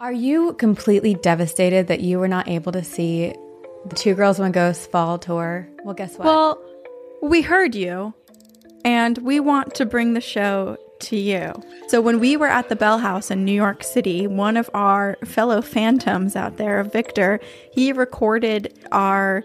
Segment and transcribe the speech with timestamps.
[0.00, 3.34] Are you completely devastated that you were not able to see
[3.84, 5.68] the Two Girls One Ghost fall tour?
[5.82, 6.24] Well, guess what?
[6.24, 6.62] Well,
[7.20, 8.14] we heard you,
[8.84, 11.52] and we want to bring the show to you.
[11.88, 15.16] So, when we were at the Bell House in New York City, one of our
[15.24, 17.40] fellow phantoms out there, Victor,
[17.72, 19.42] he recorded our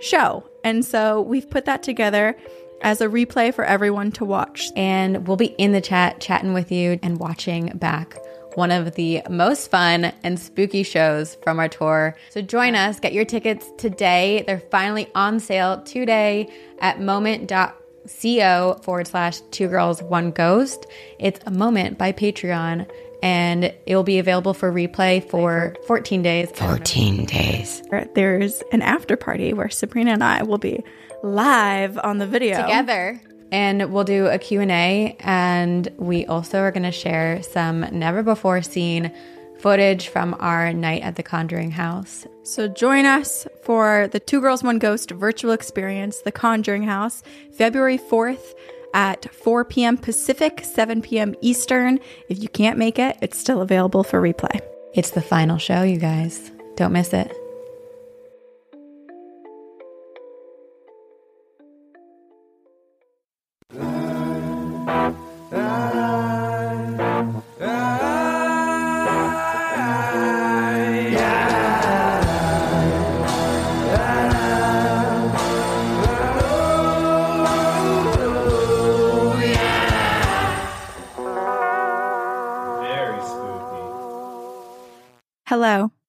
[0.00, 0.42] show.
[0.64, 2.36] And so, we've put that together
[2.82, 4.72] as a replay for everyone to watch.
[4.74, 8.16] and we'll be in the chat chatting with you and watching back
[8.54, 12.16] one of the most fun and spooky shows from our tour.
[12.30, 14.44] So join us, get your tickets today.
[14.46, 20.86] They're finally on sale today at moment.co forward slash two girls, one ghost.
[21.18, 22.90] It's a moment by Patreon
[23.22, 26.50] and it will be available for replay for 14 days.
[26.52, 27.82] 14 days.
[28.14, 30.84] There's an after party where Sabrina and I will be
[31.22, 33.20] live on the video together
[33.54, 38.60] and we'll do a q&a and we also are going to share some never before
[38.62, 39.12] seen
[39.60, 44.62] footage from our night at the conjuring house So join us for the Two Girls
[44.62, 48.52] One Ghost virtual experience, The Conjuring House, February 4th
[48.92, 49.96] at 4 p.m.
[49.96, 51.34] Pacific, 7 p.m.
[51.40, 51.98] Eastern.
[52.28, 54.60] If you can't make it, it's still available for replay.
[54.92, 57.43] it's the final show you guys don't miss it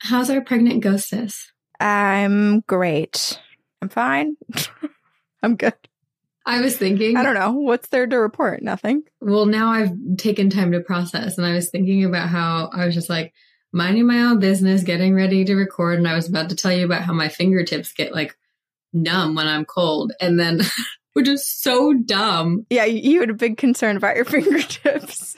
[0.06, 1.52] How's our pregnant ghostess?
[1.80, 3.40] I'm great.
[3.82, 4.38] I'm fine.
[5.44, 5.74] I'm good.
[6.46, 7.54] I was thinking, I don't know.
[7.54, 8.62] What's there to report?
[8.62, 9.02] Nothing.
[9.20, 12.94] well, now I've taken time to process, and I was thinking about how I was
[12.94, 13.34] just like
[13.74, 16.86] minding my own business, getting ready to record, and I was about to tell you
[16.86, 18.38] about how my fingertips get like
[18.94, 20.62] numb when I'm cold, and then,
[21.14, 22.68] which is so dumb.
[22.70, 25.36] Yeah, you you had a big concern about your fingertips.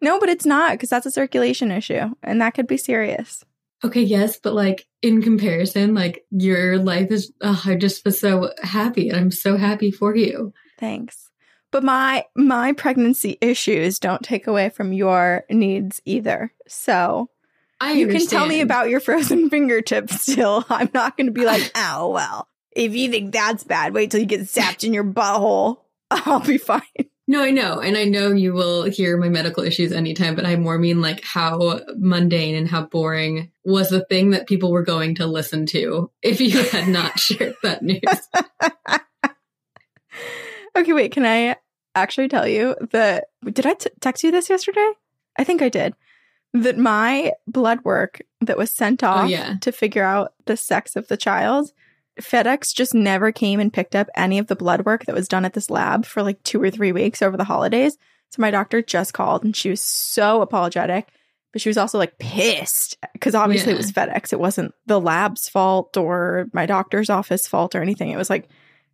[0.00, 3.44] no, but it's not because that's a circulation issue and that could be serious.
[3.84, 8.52] Okay, yes, but like in comparison, like your life is, ugh, I just was so
[8.62, 10.52] happy, and I'm so happy for you.
[10.78, 11.30] Thanks.
[11.70, 16.52] But my my pregnancy issues don't take away from your needs either.
[16.66, 17.30] So
[17.80, 20.64] I you can tell me about your frozen fingertips still.
[20.68, 22.48] I'm not going to be like, oh well.
[22.72, 25.78] If you think that's bad, wait till you get zapped in your butthole.
[26.10, 26.82] I'll be fine.
[27.30, 27.78] No, I know.
[27.80, 31.22] And I know you will hear my medical issues anytime, but I more mean like
[31.22, 36.10] how mundane and how boring was the thing that people were going to listen to
[36.22, 38.00] if you had not shared that news.
[40.74, 41.12] Okay, wait.
[41.12, 41.56] Can I
[41.94, 43.26] actually tell you that?
[43.44, 44.92] Did I t- text you this yesterday?
[45.36, 45.94] I think I did.
[46.54, 49.56] That my blood work that was sent oh, off yeah.
[49.60, 51.72] to figure out the sex of the child,
[52.20, 55.44] FedEx just never came and picked up any of the blood work that was done
[55.44, 57.96] at this lab for like two or three weeks over the holidays.
[58.30, 61.08] So my doctor just called and she was so apologetic,
[61.52, 64.32] but she was also like pissed because obviously it was FedEx.
[64.32, 68.10] It wasn't the lab's fault or my doctor's office fault or anything.
[68.10, 68.48] It was like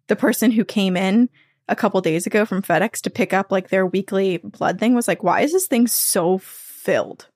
[0.06, 1.28] the person who came in
[1.68, 5.08] a couple days ago from FedEx to pick up like their weekly blood thing was
[5.08, 7.28] like, why is this thing so filled?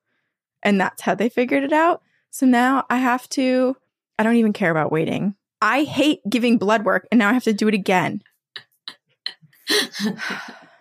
[0.62, 2.03] And that's how they figured it out.
[2.31, 3.77] So now I have to,
[4.19, 5.34] I don't even care about waiting.
[5.60, 8.22] I hate giving blood work and now I have to do it again.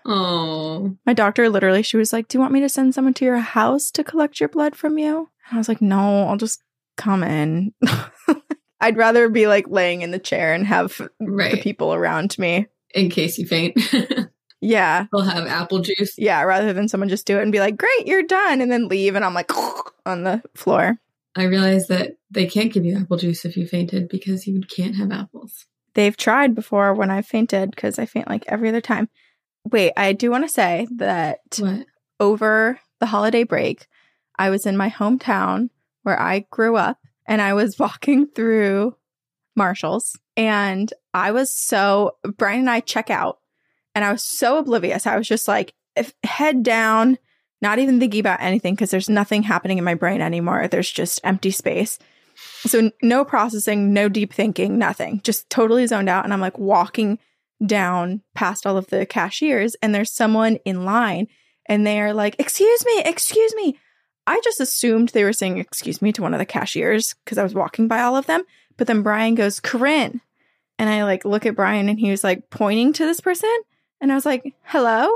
[0.06, 3.26] oh, My doctor literally, she was like, Do you want me to send someone to
[3.26, 5.30] your house to collect your blood from you?
[5.50, 6.62] And I was like, No, I'll just
[6.96, 7.74] come in.
[8.80, 12.68] I'd rather be like laying in the chair and have the people around me.
[12.94, 13.78] In case you faint,
[14.62, 15.06] Yeah.
[15.12, 16.16] we'll have apple juice.
[16.18, 16.42] Yeah.
[16.44, 18.62] Rather than someone just do it and be like, Great, you're done.
[18.62, 19.16] And then leave.
[19.16, 19.52] And I'm like,
[20.06, 21.00] on the floor.
[21.38, 24.96] I realized that they can't give you apple juice if you fainted because you can't
[24.96, 25.66] have apples.
[25.94, 29.10] They've tried before when I fainted because I faint like every other time.
[29.72, 31.86] Wait, I do want to say that What?
[32.20, 33.88] over the holiday break,
[34.38, 35.70] I was in my hometown
[36.04, 38.96] where I grew up and I was walking through
[39.56, 43.40] Marshall's and I was so, Brian and I check out
[43.96, 45.08] and I was so oblivious.
[45.08, 47.18] I was just like, if, head down,
[47.62, 50.68] not even thinking about anything because there's nothing happening in my brain anymore.
[50.68, 51.98] There's just empty space.
[52.66, 56.24] So, no processing, no deep thinking, nothing, just totally zoned out.
[56.24, 57.18] And I'm like walking
[57.66, 61.28] down past all of the cashiers and there's someone in line
[61.66, 63.80] and they're like, Excuse me, excuse me.
[64.28, 67.44] I just assumed they were saying excuse me to one of the cashiers because I
[67.44, 68.44] was walking by all of them.
[68.76, 70.22] But then Brian goes, Corinne.
[70.78, 73.50] And I like look at Brian and he was like pointing to this person.
[74.00, 75.10] And I was like, hello.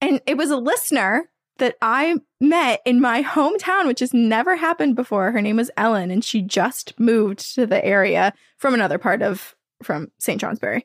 [0.00, 1.28] And it was a listener
[1.58, 5.30] that I met in my hometown, which has never happened before.
[5.30, 9.54] Her name was Ellen, and she just moved to the area from another part of
[9.82, 10.40] from St.
[10.40, 10.84] Johnsbury.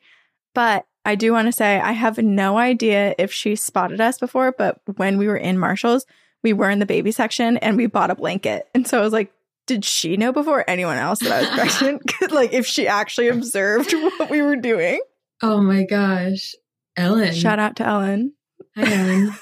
[0.53, 4.51] But I do want to say I have no idea if she spotted us before,
[4.51, 6.05] but when we were in Marshall's,
[6.43, 8.67] we were in the baby section and we bought a blanket.
[8.73, 9.31] And so I was like,
[9.67, 12.11] did she know before anyone else that I was pregnant?
[12.31, 15.01] like if she actually observed what we were doing.
[15.41, 16.55] Oh my gosh.
[16.97, 17.33] Ellen.
[17.33, 18.33] Shout out to Ellen.
[18.75, 19.35] Hi, Ellen.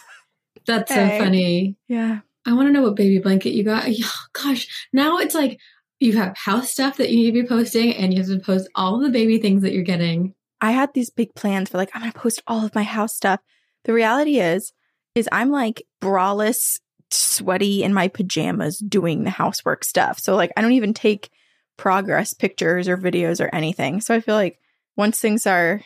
[0.67, 1.77] That's so funny.
[1.87, 2.19] Yeah.
[2.45, 3.89] I want to know what baby blanket you got.
[3.91, 5.59] Yeah, gosh, now it's like
[5.99, 8.69] you have house stuff that you need to be posting, and you have to post
[8.75, 10.35] all the baby things that you're getting.
[10.61, 13.15] I had these big plans for like I'm going to post all of my house
[13.15, 13.39] stuff.
[13.85, 14.73] The reality is
[15.15, 16.79] is I'm like braless,
[17.09, 20.19] sweaty in my pajamas doing the housework stuff.
[20.19, 21.29] So like I don't even take
[21.75, 24.01] progress pictures or videos or anything.
[24.01, 24.59] So I feel like
[24.95, 25.81] once things are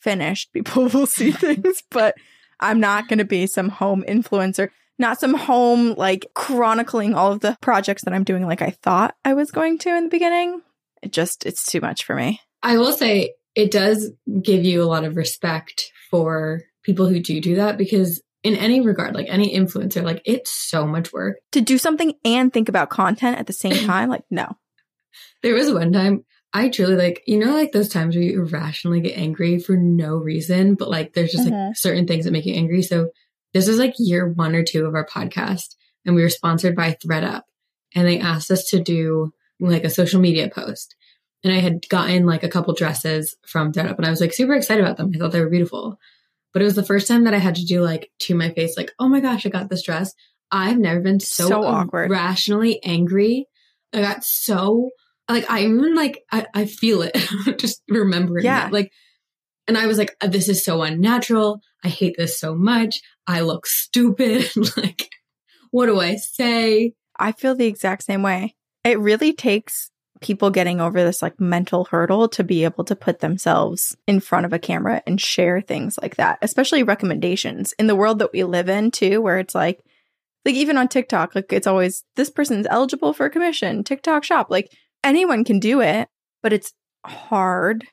[0.00, 2.14] finished, people will see things, but
[2.60, 7.40] I'm not going to be some home influencer, not some home like chronicling all of
[7.40, 10.62] the projects that I'm doing like I thought I was going to in the beginning.
[11.02, 12.40] It just it's too much for me.
[12.62, 14.10] I will say it does
[14.42, 18.80] give you a lot of respect for people who do do that because in any
[18.80, 21.36] regard, like any influencer, like it's so much work.
[21.52, 24.56] to do something and think about content at the same time like no
[25.42, 29.00] There was one time I truly like, you know, like those times where you irrationally
[29.00, 31.68] get angry for no reason, but like there's just Mhm.
[31.68, 32.82] like certain things that make you angry.
[32.82, 33.10] So
[33.52, 36.92] this is like year one or two of our podcast, and we were sponsored by
[37.04, 37.42] ThredUp,
[37.94, 40.94] and they asked us to do like a social media post.
[41.44, 44.54] And I had gotten like a couple dresses from ThredUp, and I was like super
[44.54, 45.10] excited about them.
[45.14, 45.98] I thought they were beautiful.
[46.52, 48.76] But it was the first time that I had to do like to my face,
[48.78, 50.14] like, oh my gosh, I got this dress.
[50.50, 52.10] I've never been so, So awkward.
[52.10, 53.46] rationally angry.
[53.92, 54.90] I got so
[55.28, 57.16] like I even like I, I feel it
[57.58, 58.66] just remembering Yeah.
[58.68, 58.72] it.
[58.72, 58.92] Like
[59.68, 61.60] and I was like, uh, this is so unnatural.
[61.84, 63.00] I hate this so much.
[63.26, 64.48] I look stupid.
[64.76, 65.08] like,
[65.72, 66.92] what do I say?
[67.18, 69.90] i feel the exact same way it really takes
[70.20, 74.44] people getting over this like mental hurdle to be able to put themselves in front
[74.44, 78.44] of a camera and share things like that especially recommendations in the world that we
[78.44, 79.80] live in too where it's like
[80.44, 84.48] like even on tiktok like it's always this person's eligible for a commission tiktok shop
[84.50, 84.70] like
[85.06, 86.08] anyone can do it
[86.42, 86.72] but it's
[87.06, 87.86] hard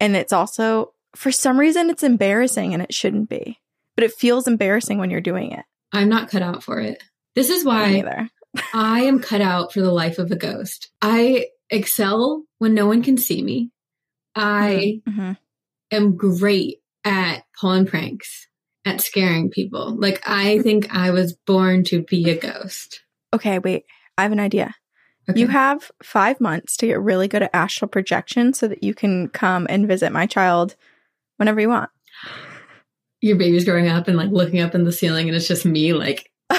[0.00, 3.58] and it's also for some reason it's embarrassing and it shouldn't be
[3.96, 7.02] but it feels embarrassing when you're doing it I'm not cut out for it.
[7.34, 8.28] This is why.
[8.74, 10.90] I am cut out for the life of a ghost.
[11.00, 13.70] I excel when no one can see me.
[14.34, 15.38] I Mhm.
[15.90, 18.48] am great at pulling pranks,
[18.84, 19.96] at scaring people.
[19.98, 23.00] Like, I think I was born to be a ghost.
[23.34, 23.84] Okay, wait.
[24.18, 24.74] I have an idea.
[25.30, 25.40] Okay.
[25.40, 29.28] You have five months to get really good at astral projection so that you can
[29.28, 30.74] come and visit my child
[31.36, 31.90] whenever you want.
[33.20, 35.92] Your baby's growing up and like looking up in the ceiling, and it's just me
[35.92, 36.30] like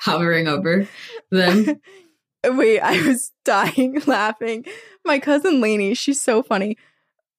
[0.00, 0.88] hovering over
[1.30, 1.80] them.
[2.46, 4.64] Wait, I was dying laughing.
[5.04, 6.76] My cousin Lainey, she's so funny.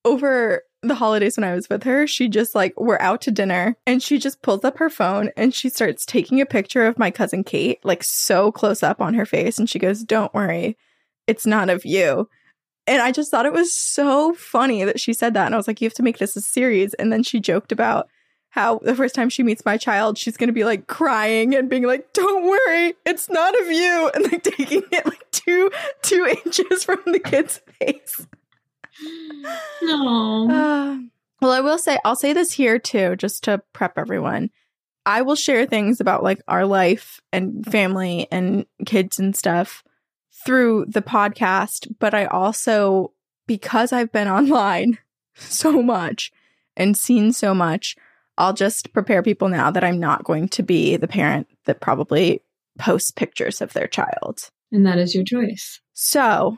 [0.05, 3.75] Over the holidays when I was with her, she just like, we're out to dinner
[3.85, 7.11] and she just pulls up her phone and she starts taking a picture of my
[7.11, 9.59] cousin Kate, like so close up on her face.
[9.59, 10.77] And she goes, Don't worry,
[11.27, 12.29] it's not of you.
[12.87, 15.45] And I just thought it was so funny that she said that.
[15.45, 16.93] And I was like, You have to make this a series.
[16.93, 18.07] And then she joked about
[18.51, 21.69] how the first time she meets my child, she's going to be like crying and
[21.69, 25.69] being like, "Don't worry, it's not of you," and like taking it like two
[26.01, 28.25] two inches from the kid's face.
[29.81, 30.49] No.
[30.49, 30.97] Uh,
[31.41, 34.49] well, I will say, I'll say this here too, just to prep everyone.
[35.06, 39.83] I will share things about like our life and family and kids and stuff
[40.45, 43.13] through the podcast, but I also,
[43.47, 44.97] because I've been online
[45.35, 46.31] so much
[46.75, 47.95] and seen so much,
[48.37, 52.41] I'll just prepare people now that I'm not going to be the parent that probably
[52.77, 54.49] posts pictures of their child.
[54.71, 55.81] and that is your choice.
[55.94, 56.57] So,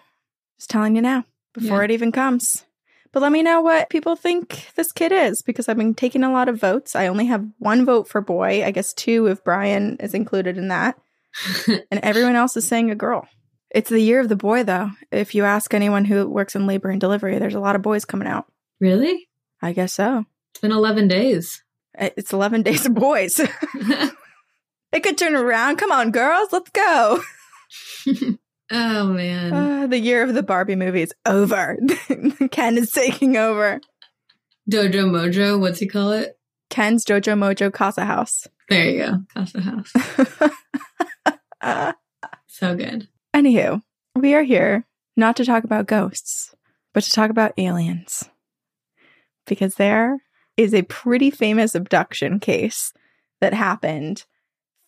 [0.60, 1.86] just telling you now before Yeah.
[1.86, 2.65] it even comes.
[3.13, 6.31] But let me know what people think this kid is because I've been taking a
[6.31, 6.96] lot of votes.
[6.96, 10.70] I only have one vote for boy, I guess two if Brian is included in
[10.70, 10.98] that,
[11.67, 13.27] and everyone else is saying a girl.
[13.70, 14.91] It's the year of the boy, though.
[15.12, 18.05] If you ask anyone who works in labor and delivery, there's a lot of boys
[18.05, 18.46] coming out.
[18.79, 19.27] really?
[19.62, 20.25] I guess so.
[20.53, 21.63] It's been 11 days.
[21.93, 23.39] It's 11 days of boys.
[24.91, 25.77] it could turn around.
[25.77, 27.22] Come on, girls, let's go.
[28.72, 29.54] oh, man.
[29.54, 31.78] Uh, the year of the Barbie movie is over.
[32.51, 33.80] Ken is taking over.
[34.70, 36.38] Dojo Mojo, what's he call it?
[36.70, 38.48] Ken's Dojo Mojo Casa House.
[38.70, 39.18] There you go.
[39.34, 39.94] Casa House.
[41.62, 41.94] Uh,
[42.48, 43.08] So good.
[43.36, 43.82] anywho,
[44.16, 44.86] we are here
[45.18, 46.54] not to talk about ghosts,
[46.94, 48.30] but to talk about aliens.
[49.48, 50.18] Because there
[50.58, 52.94] is a pretty famous abduction case
[53.40, 54.25] that happened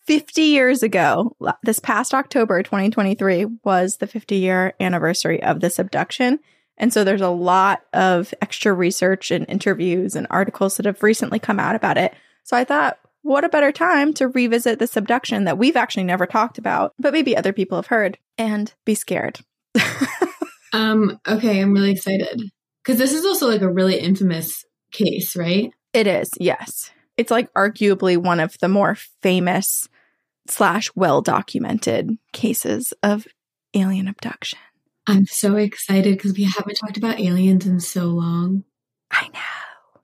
[0.05, 6.39] 50 years ago, this past October 2023 was the 50 year anniversary of this abduction.
[6.77, 11.39] And so there's a lot of extra research and interviews and articles that have recently
[11.39, 12.13] come out about it.
[12.43, 16.25] So I thought, what a better time to revisit this abduction that we've actually never
[16.25, 19.39] talked about, but maybe other people have heard and be scared.
[20.73, 22.41] um, okay, I'm really excited.
[22.83, 25.71] Because this is also like a really infamous case, right?
[25.93, 26.91] It is, yes.
[27.15, 29.87] It's like arguably one of the more famous
[30.47, 33.27] slash well documented cases of
[33.73, 34.59] alien abduction.
[35.05, 38.63] I'm so excited because we haven't talked about aliens in so long.
[39.11, 40.01] I know.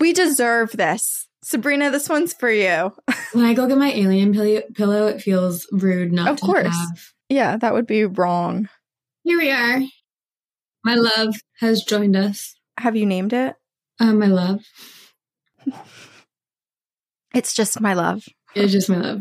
[0.00, 1.28] We deserve this.
[1.44, 2.92] Sabrina, this one's for you.
[3.32, 6.66] when I go get my alien pillow, it feels rude not of to course.
[6.66, 7.12] have.
[7.28, 8.68] Yeah, that would be wrong.
[9.24, 9.80] Here we are.
[10.84, 12.54] My love has joined us.
[12.78, 13.54] Have you named it?
[14.00, 14.64] Um, my love.
[17.34, 18.24] it's just my love.
[18.54, 19.20] It's just my love.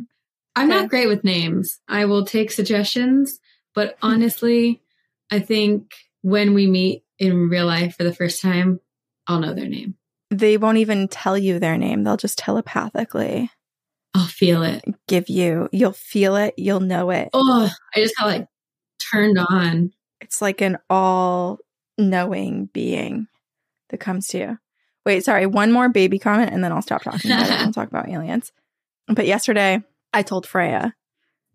[0.55, 1.79] I'm not great with names.
[1.87, 3.39] I will take suggestions,
[3.73, 4.81] but honestly,
[5.31, 8.79] I think when we meet in real life for the first time,
[9.27, 9.95] I'll know their name.
[10.29, 12.03] They won't even tell you their name.
[12.03, 13.49] They'll just telepathically.
[14.13, 14.83] I'll feel it.
[15.07, 15.69] Give you.
[15.71, 16.53] You'll feel it.
[16.57, 17.29] You'll know it.
[17.33, 18.47] Oh, I just got like
[19.11, 19.91] turned on.
[20.19, 21.59] It's like an all
[21.97, 23.27] knowing being
[23.89, 24.57] that comes to you.
[25.05, 27.59] Wait, sorry, one more baby comment and then I'll stop talking about it.
[27.59, 28.51] I'll talk about aliens.
[29.07, 30.95] But yesterday I told Freya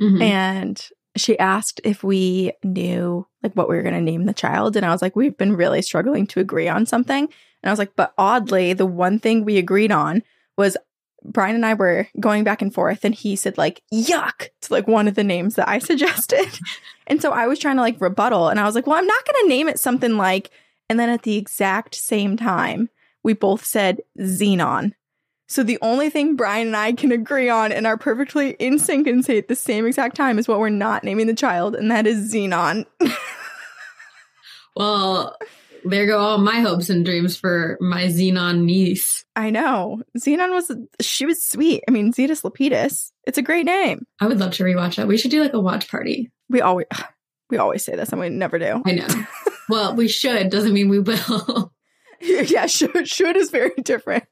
[0.00, 0.22] mm-hmm.
[0.22, 4.76] and she asked if we knew like what we were going to name the child
[4.76, 7.24] and I was like we've been really struggling to agree on something.
[7.24, 10.22] And I was like but oddly the one thing we agreed on
[10.56, 10.76] was
[11.24, 14.86] Brian and I were going back and forth and he said like yuck to like
[14.86, 16.46] one of the names that I suggested.
[17.06, 19.24] and so I was trying to like rebuttal and I was like, "Well, I'm not
[19.24, 20.50] going to name it something like"
[20.88, 22.88] and then at the exact same time,
[23.22, 24.92] we both said Zenon.
[25.48, 29.06] So the only thing Brian and I can agree on and are perfectly in sync
[29.06, 31.90] and say at the same exact time is what we're not naming the child, and
[31.90, 32.84] that is Zenon.
[34.76, 35.36] well,
[35.84, 39.24] there go all my hopes and dreams for my Zenon niece.
[39.36, 40.02] I know.
[40.18, 41.84] Zenon was she was sweet.
[41.86, 43.12] I mean, Zetus Lapetus.
[43.24, 44.04] It's a great name.
[44.20, 45.06] I would love to rewatch that.
[45.06, 46.30] We should do like a watch party.
[46.48, 46.86] We always
[47.50, 48.82] we always say this and we never do.
[48.84, 49.06] I know.
[49.68, 51.72] well, we should doesn't mean we will.
[52.20, 54.24] yeah, should should is very different.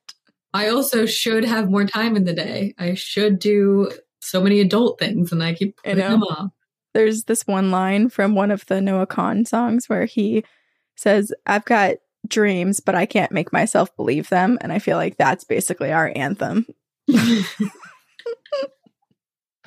[0.54, 2.74] I also should have more time in the day.
[2.78, 6.52] I should do so many adult things and I keep putting them off.
[6.94, 10.44] There's this one line from one of the Noah Kahan songs where he
[10.94, 11.96] says, I've got
[12.28, 14.56] dreams, but I can't make myself believe them.
[14.60, 16.66] And I feel like that's basically our anthem.
[17.10, 17.44] oh,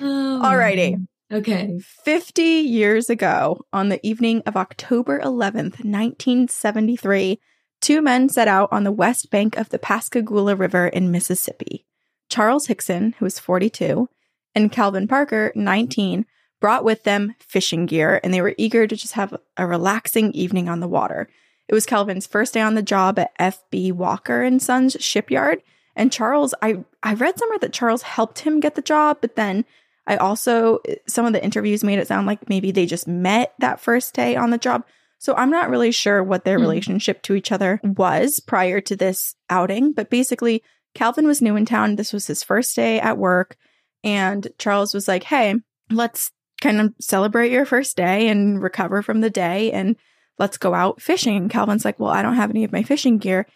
[0.00, 0.94] Alrighty.
[0.94, 1.78] Um, okay.
[2.04, 7.38] 50 years ago, on the evening of October 11th, 1973,
[7.80, 11.84] two men set out on the west bank of the Pascagoula River in Mississippi.
[12.28, 14.08] Charles Hickson, who was 42,
[14.54, 16.26] and Calvin Parker, 19,
[16.60, 20.68] brought with them fishing gear and they were eager to just have a relaxing evening
[20.68, 21.28] on the water.
[21.68, 25.62] It was Calvin's first day on the job at FB Walker and Sons shipyard.
[25.94, 29.64] And Charles, I, I read somewhere that Charles helped him get the job, but then
[30.06, 33.80] I also, some of the interviews made it sound like maybe they just met that
[33.80, 34.84] first day on the job.
[35.18, 36.62] So I'm not really sure what their mm.
[36.62, 40.62] relationship to each other was prior to this outing, but basically,
[40.94, 41.96] Calvin was new in town.
[41.96, 43.56] This was his first day at work.
[44.02, 45.54] And Charles was like, hey,
[45.90, 49.96] let's kind of celebrate your first day and recover from the day and
[50.38, 51.36] let's go out fishing.
[51.36, 53.46] And Calvin's like, well, I don't have any of my fishing gear.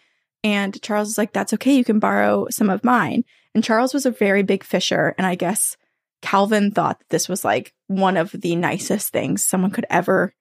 [0.43, 1.73] And Charles is like, that's okay.
[1.73, 3.23] You can borrow some of mine.
[3.55, 5.15] And Charles was a very big fisher.
[5.17, 5.77] And I guess
[6.21, 10.33] Calvin thought that this was like one of the nicest things someone could ever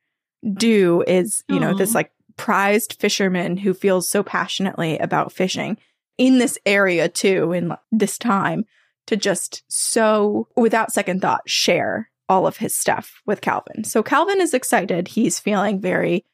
[0.55, 1.61] do is, you Aww.
[1.61, 5.77] know, this like prized fisherman who feels so passionately about fishing
[6.19, 8.65] in this area too, in this time
[9.07, 13.85] to just so without second thought share all of his stuff with Calvin.
[13.85, 15.09] So Calvin is excited.
[15.09, 16.25] He's feeling very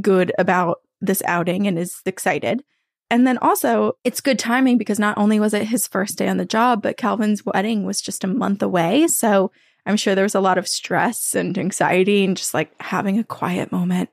[0.00, 2.62] good about this outing and is excited.
[3.10, 6.36] And then also, it's good timing because not only was it his first day on
[6.36, 9.08] the job, but Calvin's wedding was just a month away.
[9.08, 9.50] So
[9.88, 13.24] I'm sure there was a lot of stress and anxiety, and just like having a
[13.24, 14.10] quiet moment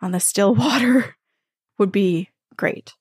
[0.00, 1.14] on the still water
[1.78, 2.92] would be great.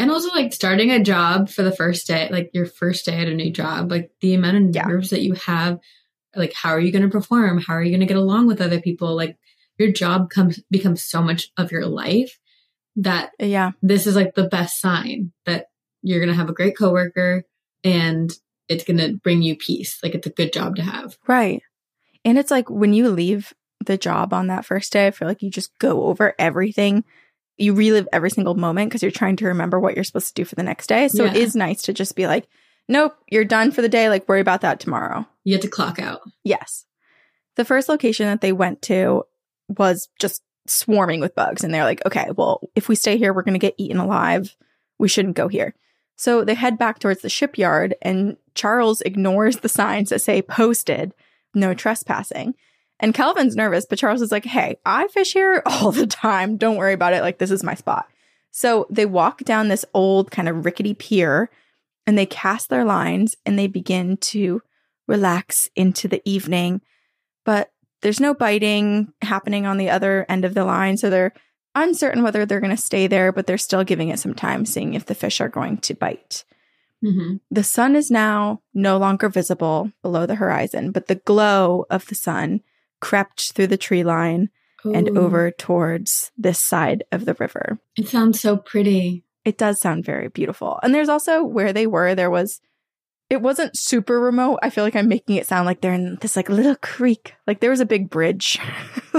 [0.00, 3.28] And also like starting a job for the first day, like your first day at
[3.28, 5.16] a new job, like the amount of nerves yeah.
[5.16, 5.78] that you have,
[6.38, 7.58] like how are you going to perform?
[7.60, 9.14] How are you going to get along with other people?
[9.16, 9.36] Like
[9.78, 12.38] your job comes becomes so much of your life
[12.96, 15.66] that yeah, this is like the best sign that
[16.02, 17.44] you're going to have a great coworker
[17.84, 18.32] and
[18.68, 19.98] it's going to bring you peace.
[20.02, 21.16] Like it's a good job to have.
[21.26, 21.62] Right.
[22.24, 23.54] And it's like when you leave
[23.84, 27.04] the job on that first day, I feel like you just go over everything.
[27.56, 30.44] You relive every single moment because you're trying to remember what you're supposed to do
[30.44, 31.08] for the next day.
[31.08, 31.40] So it Yeah.
[31.42, 32.46] is nice to just be like,
[32.88, 34.08] nope, you're done for the day.
[34.08, 35.26] Like, worry about that tomorrow.
[35.44, 36.20] You have to clock out.
[36.44, 36.84] Yes.
[37.56, 39.24] The first location that they went to
[39.68, 41.64] was just swarming with bugs.
[41.64, 44.54] And they're like, okay, well, if we stay here, we're going to get eaten alive.
[44.98, 45.74] We shouldn't go here.
[46.16, 51.14] So they head back towards the shipyard, and Charles ignores the signs that say posted,
[51.54, 52.54] no trespassing.
[52.98, 56.56] And Calvin's nervous, but Charles is like, hey, I fish here all the time.
[56.56, 57.22] Don't worry about it.
[57.22, 58.08] Like, this is my spot.
[58.50, 61.50] So they walk down this old kind of rickety pier
[62.08, 64.62] and they cast their lines and they begin to
[65.06, 66.80] relax into the evening.
[67.44, 70.96] But there's no biting happening on the other end of the line.
[70.96, 71.34] So they're
[71.74, 74.94] uncertain whether they're going to stay there, but they're still giving it some time, seeing
[74.94, 76.44] if the fish are going to bite.
[77.04, 82.06] hmm The sun is now no longer visible below the horizon, but the glow of
[82.06, 82.62] the sun
[83.02, 84.48] crept through the tree line
[84.82, 87.78] and over towards this side of the river.
[87.98, 89.24] It sounds so pretty.
[89.48, 90.78] It does sound very beautiful.
[90.82, 92.60] And there's also where they were, there was,
[93.30, 94.58] it wasn't super remote.
[94.62, 97.32] I feel like I'm making it sound like they're in this like little creek.
[97.46, 98.58] Like there was a big bridge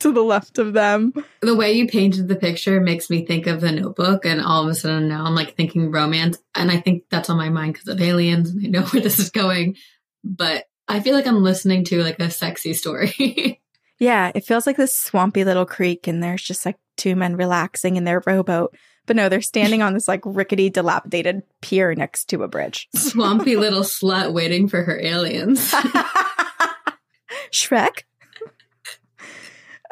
[0.00, 1.12] to the left of them.
[1.40, 4.68] The way you painted the picture makes me think of the notebook, and all of
[4.68, 6.36] a sudden now I'm like thinking romance.
[6.56, 9.20] And I think that's on my mind because of aliens, and I know where this
[9.20, 9.76] is going.
[10.24, 13.62] But I feel like I'm listening to like a sexy story.
[13.98, 17.96] Yeah, it feels like this swampy little creek, and there's just like two men relaxing
[17.96, 18.76] in their rowboat.
[19.06, 22.88] But no, they're standing on this like rickety, dilapidated pier next to a bridge.
[22.94, 25.72] Swampy little slut waiting for her aliens.
[27.52, 28.02] Shrek.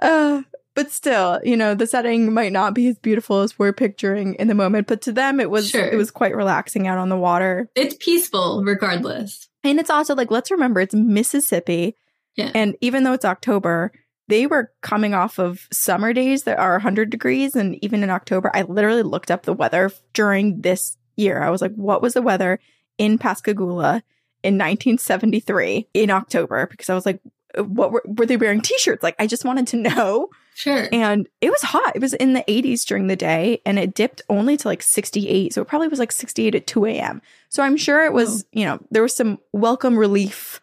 [0.02, 0.42] Uh,
[0.75, 4.49] but still, you know, the setting might not be as beautiful as we're picturing in
[4.49, 5.85] the moment, but to them it was Sure.
[5.87, 7.68] it was quite relaxing out on the water.
[7.76, 9.49] It's peaceful regardless.
[9.62, 11.97] And it's also like let's remember it's Mississippi.
[12.37, 12.50] Yeah.
[12.54, 13.92] And even though it's October,
[14.28, 18.50] they were coming off of summer days that are 100 degrees and even in October,
[18.54, 21.42] I literally looked up the weather during this year.
[21.42, 22.59] I was like, what was the weather
[22.98, 24.03] in Pascagoula
[24.42, 27.20] in 1973 in October because I was like
[27.57, 29.03] what were, were they wearing t-shirts?
[29.03, 30.29] Like I just wanted to know.
[30.55, 30.88] Sure.
[30.92, 31.96] And it was hot.
[31.96, 35.53] It was in the 80s during the day and it dipped only to like 68.
[35.53, 37.22] So it probably was like 68 at 2 a.m.
[37.48, 40.61] So I'm sure it was, you know, there was some welcome relief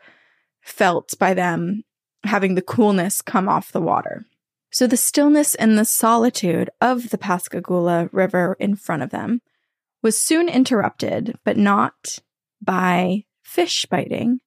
[0.62, 1.84] felt by them
[2.24, 4.26] having the coolness come off the water.
[4.72, 9.42] So the stillness and the solitude of the Pascagoula River in front of them
[10.02, 12.20] was soon interrupted, but not
[12.62, 14.40] by fish biting.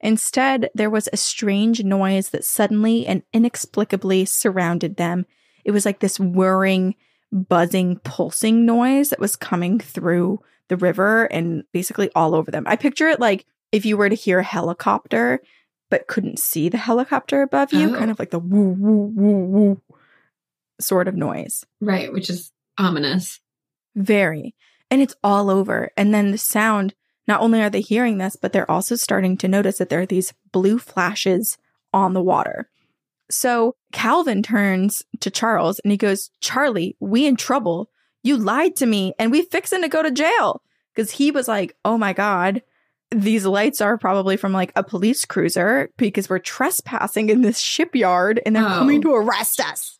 [0.00, 5.26] Instead, there was a strange noise that suddenly and inexplicably surrounded them.
[5.64, 6.94] It was like this whirring,
[7.32, 12.64] buzzing, pulsing noise that was coming through the river and basically all over them.
[12.66, 15.40] I picture it like if you were to hear a helicopter
[15.90, 17.98] but couldn't see the helicopter above you, Oh.
[17.98, 19.82] kind of like the woo, woo, woo, woo
[20.80, 21.64] sort of noise.
[21.80, 23.40] right, which is ominous.
[23.94, 24.54] Very.
[24.90, 25.90] And it's all over.
[25.96, 26.94] And then the sound,
[27.28, 30.06] not only are they hearing this, but they're also starting to notice that there are
[30.06, 31.58] these blue flashes
[31.92, 32.70] on the water.
[33.30, 37.90] So Calvin turns to Charles and he goes, Charlie, we in trouble.
[38.22, 40.62] You lied to me and we fixing to go to jail.
[40.96, 42.62] Cause he was like, oh my God,
[43.10, 48.40] these lights are probably from like a police cruiser because we're trespassing in this shipyard
[48.46, 48.68] and they're Oh.
[48.78, 49.98] coming to arrest us.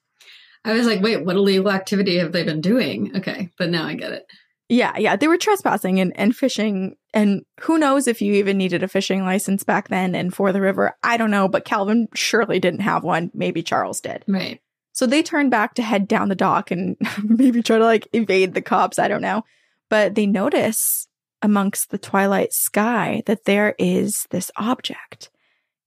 [0.65, 3.17] I was like, wait, what illegal activity have they been doing?
[3.17, 4.27] Okay, but now I get it.
[4.69, 5.17] Yeah, yeah.
[5.17, 6.95] They were trespassing and, and fishing.
[7.13, 10.61] And who knows if you even needed a fishing license back then and for the
[10.61, 10.93] river.
[11.03, 13.33] I don't know, but Calvin surely didn't have one.
[13.35, 14.23] Maybe Charles did.
[14.29, 14.61] Right.
[14.93, 18.55] So they turn back to head down the dock and maybe try to like evade
[18.55, 19.01] the cops.
[19.01, 19.43] I don't know.
[19.89, 21.09] But they notice
[21.43, 25.31] amongst the twilight sky that there is this object.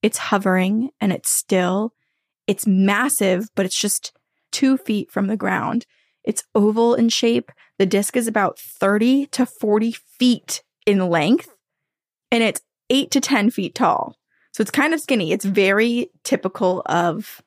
[0.02, 1.94] It's hovering and it's still.
[2.48, 4.12] It's massive, but it's just
[4.52, 5.86] two feet from the ground.
[6.24, 7.52] It's oval in shape.
[7.80, 11.50] The disc is about 30 to 40 feet in length
[12.32, 14.18] and it's eight to 10 feet tall.
[14.52, 15.32] So it's kind of skinny.
[15.32, 17.42] It's very typical of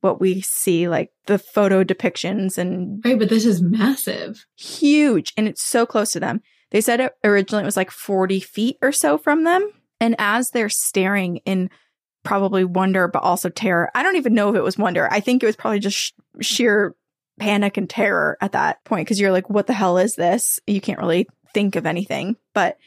[0.00, 4.44] what we see, like the photo depictions and Right, but this is massive.
[4.56, 5.32] huge.
[5.36, 6.40] And it's so close to them.
[6.72, 9.70] They said it originally it was like 40 feet or so from them.
[10.00, 11.70] And as they're staring in
[12.24, 15.06] probably wonder, but also terror, I don't even know if it was wonder.
[15.10, 16.96] I think it was probably just sh- sheer
[17.38, 20.58] panic and terror at that point because you're like, what the hell is this?
[20.66, 22.78] You can't really think of anything, but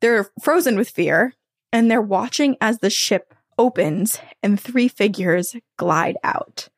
[0.00, 1.34] they're frozen with fear
[1.72, 6.68] and they're watching as the ship opens and three figures glide out.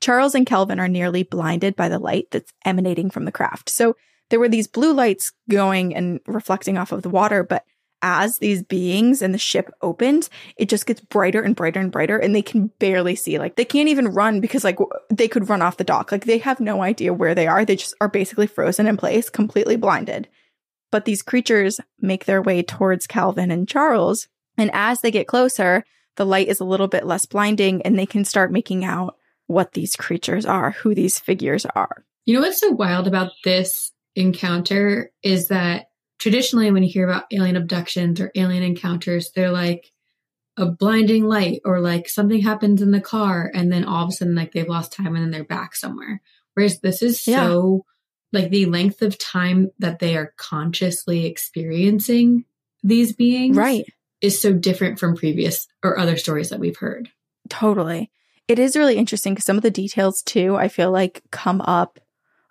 [0.00, 3.68] Charles and Calvin are nearly blinded by the light that's emanating from the craft.
[3.68, 3.96] So
[4.30, 7.64] there were these blue lights going and reflecting off of the water, but
[8.02, 12.18] as these beings and the ship opens, it just gets brighter and brighter and brighter,
[12.18, 13.38] and they can barely see.
[13.38, 14.78] Like they can't even run because like
[15.10, 16.12] they could run off the dock.
[16.12, 17.64] Like they have no idea where they are.
[17.64, 20.28] They just are basically frozen in place, completely blinded.
[20.90, 25.84] But these creatures make their way towards Calvin and Charles, and as they get closer,
[26.16, 29.72] the light is a little bit less blinding, and they can start making out what
[29.72, 32.04] these creatures are, who these figures are.
[32.24, 37.24] You know what's so wild about this encounter is that traditionally when you hear about
[37.30, 39.92] alien abductions or alien encounters, they're like
[40.56, 44.12] a blinding light or like something happens in the car and then all of a
[44.12, 46.22] sudden like they've lost time and then they're back somewhere.
[46.54, 47.84] Whereas this is so
[48.32, 52.44] like the length of time that they are consciously experiencing
[52.82, 53.84] these beings Right.
[54.22, 57.10] is so different from previous or other stories that we've heard.
[57.50, 58.10] Totally.
[58.48, 61.98] It is really interesting because some of the details too, I feel like come up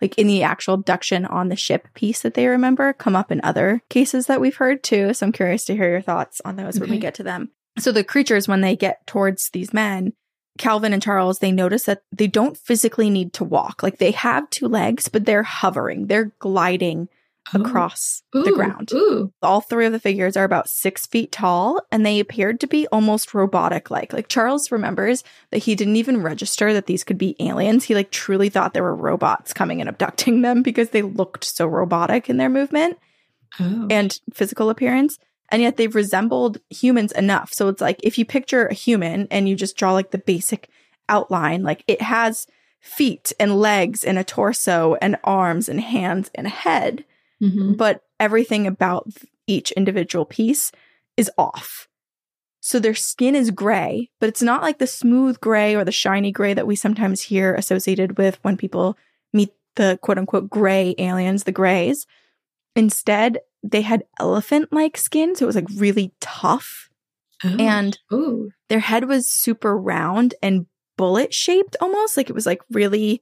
[0.01, 3.41] like in the actual abduction on the ship piece that they remember come up in
[3.43, 5.13] other cases that we've heard too.
[5.13, 7.51] So I'm curious to hear your thoughts on those when we get to them.
[7.77, 10.13] So the creatures, when they get towards these men,
[10.57, 13.83] Calvin and Charles, they notice that they don't physically need to walk.
[13.83, 17.09] Like they have two legs, but they're hovering, they're gliding
[17.53, 18.91] across the ground.
[18.93, 19.31] Ooh.
[19.41, 22.87] All three of the figures are about six feet tall and they appeared to be
[22.87, 24.13] almost robotic like.
[24.13, 27.83] Like Charles remembers that he didn't even register that these could be aliens.
[27.85, 31.67] He like truly thought there were robots coming and abducting them because they looked so
[31.67, 32.97] robotic in their movement
[33.59, 33.87] Oh.
[33.89, 35.17] and physical appearance.
[35.49, 37.53] And yet they've resembled humans enough.
[37.53, 40.67] So it's like if you picture a human and you just draw like the basic
[41.07, 42.47] outline, like it has
[42.81, 47.05] feet and legs and a torso and arms and hands and a head
[47.45, 47.77] Mhm.
[47.77, 49.07] but everything about
[49.47, 50.71] each individual piece
[51.17, 51.87] is off.
[52.61, 56.31] So their skin is gray, but it's not like the smooth gray or the shiny
[56.31, 58.97] gray that we sometimes hear associated with when people
[59.33, 62.07] meet the quote unquote gray aliens, the grays.
[62.75, 66.89] Instead, they had elephant like skin, so it was like really tough.
[67.43, 67.55] Oh.
[67.59, 68.49] And Ooh.
[68.69, 70.65] their head was super round and
[70.97, 73.21] bullet shaped almost like it was like really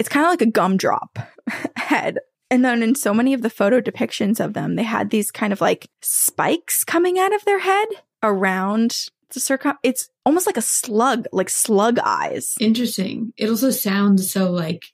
[0.00, 1.16] it's kind of like a gumdrop
[1.76, 2.18] head
[2.50, 5.52] and then in so many of the photo depictions of them they had these kind
[5.52, 7.88] of like spikes coming out of their head
[8.22, 13.32] around the circum it's almost like a slug like slug eyes Interesting.
[13.36, 14.84] It also sounds so like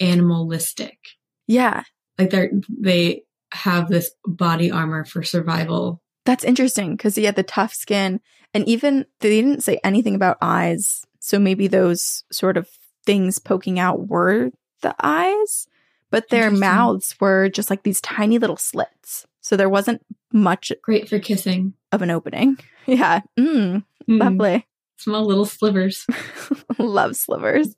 [0.00, 0.98] animalistic.
[1.46, 1.82] yeah
[2.18, 6.00] Like they're they have this body armor for survival.
[6.24, 8.20] that's interesting because he had the tough skin
[8.54, 12.68] and even they didn't say anything about eyes so maybe those sort of
[13.04, 14.50] things poking out were
[14.82, 15.66] the eyes
[16.10, 19.26] but their mouths were just like these tiny little slits.
[19.40, 21.74] So there wasn't much Great for kissing.
[21.92, 22.58] of an opening.
[22.86, 23.20] Yeah.
[23.38, 24.66] Mm, Mm, lovely.
[24.98, 26.06] Small little slivers.
[26.78, 27.74] love slivers.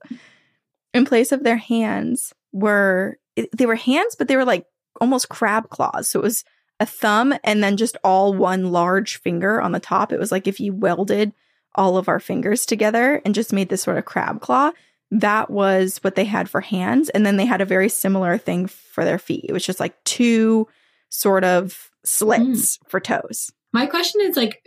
[0.92, 3.18] In place of their hands were
[3.56, 4.66] they were hands but they were like
[5.00, 6.10] almost crab claws.
[6.10, 6.44] So it was
[6.80, 10.12] a thumb and then just all one large finger on the top.
[10.12, 11.32] It was like if you welded
[11.74, 14.72] all of our fingers together and just made this sort of crab claw
[15.10, 18.66] that was what they had for hands and then they had a very similar thing
[18.66, 20.66] for their feet it was just like two
[21.08, 22.88] sort of slits hmm.
[22.88, 24.62] for toes My question is like,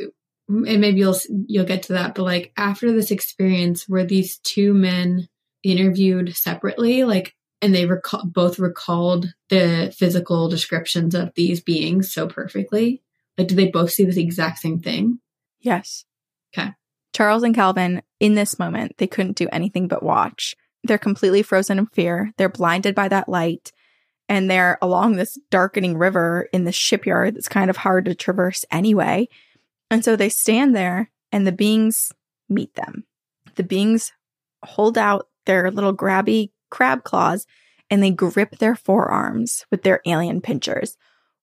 [0.48, 4.74] and maybe you'll you'll get to that, but like after this experience, were these two
[4.74, 5.28] men
[5.64, 12.28] interviewed separately, like, and they recall both recalled the physical descriptions of these beings so
[12.28, 13.02] perfectly?
[13.38, 15.20] Like, did they both see the exact same thing?
[15.62, 16.06] Yes.
[16.54, 16.72] Okay.
[17.14, 20.56] Charles and Calvin, in this moment, they couldn't do anything but watch.
[20.84, 22.32] They're completely frozen in fear.
[22.38, 23.72] They're blinded by that light.
[24.30, 28.64] And they're along this darkening river in the shipyard that's kind of hard to traverse
[28.72, 29.28] anyway.
[29.90, 32.14] And so they stand there and the beings
[32.48, 33.04] meet them.
[33.56, 34.14] The beings
[34.64, 37.46] hold out their little grabby crab claws
[37.90, 40.98] and they grip their forearms with their alien pinchers.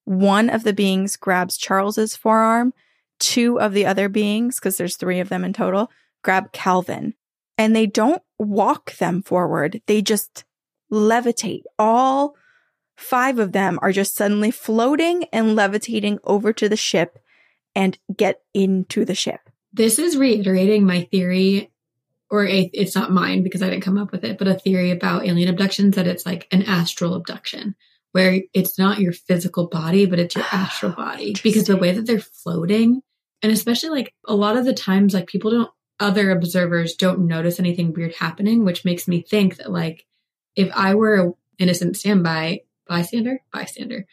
[0.05, 2.73] One of the beings grabs Charles's forearm
[3.19, 5.91] two of the other beings, because there's three of them in total,
[6.23, 7.15] grab Calvin
[7.57, 9.83] and they don't walk them forward.
[9.87, 10.45] They just
[10.91, 11.63] levitate.
[11.79, 12.37] All
[12.97, 17.19] five of them are just suddenly floating and levitating over to the ship
[17.75, 19.41] and get into the ship.
[19.73, 21.71] This is reiterating my theory,
[22.31, 24.91] or a, it's not mine because I didn't come up with it, but a theory
[24.91, 27.75] about alien abductions that it's like an astral abduction
[28.13, 32.07] where it's not your physical body, but it's your astral body because the way that
[32.07, 33.03] they're floating,
[33.43, 35.71] and especially like a lot of the times, like people don't,
[36.01, 40.07] other observers don't notice anything weird happening, which makes me think that like
[40.57, 44.07] if I were a innocent standby bystander, bystander,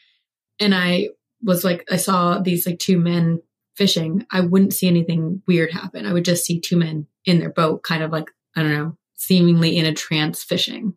[0.59, 1.09] and I
[1.43, 3.41] was like, I saw these like two men
[3.75, 6.05] fishing, I wouldn't see anything weird happen.
[6.05, 8.97] I would just see two men in their boat, kind of like, I don't know,
[9.15, 10.93] seemingly in a trance fishing.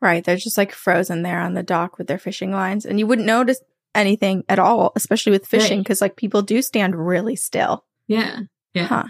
[0.00, 0.24] Right.
[0.24, 2.86] They're just like frozen there on the dock with their fishing lines.
[2.86, 3.60] And you wouldn't notice
[3.94, 5.84] anything at all, especially with fishing, Right.
[5.84, 7.84] because like people do stand really still.
[8.06, 8.40] Yeah.
[8.74, 8.86] Yeah.
[8.86, 9.04] Huh.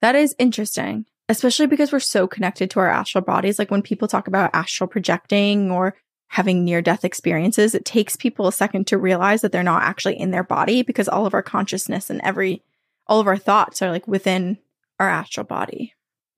[0.00, 3.58] That is interesting, especially because we're so connected to our astral bodies.
[3.58, 5.96] Like when people talk about astral projecting or
[6.28, 10.18] having near death experiences, it takes people a second to realize that they're not actually
[10.18, 12.62] in their body because all of our consciousness and every,
[13.06, 14.58] all of our thoughts are like within
[15.00, 15.94] our astral body.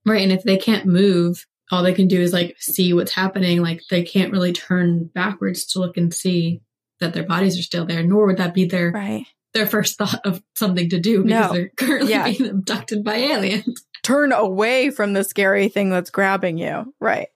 [0.07, 0.23] Right.
[0.23, 3.61] And if they can't move, all they can do is like see what's happening.
[3.62, 6.62] Like they can't really turn backwards to look and see
[7.00, 9.26] that their bodies are still there, nor would that be their Right.
[9.54, 11.52] their first thought of something to do because No.
[11.52, 12.30] they're currently Yeah.
[12.30, 13.84] being abducted by aliens.
[14.02, 16.94] Turn away from the scary thing that's grabbing you.
[17.00, 17.28] Right.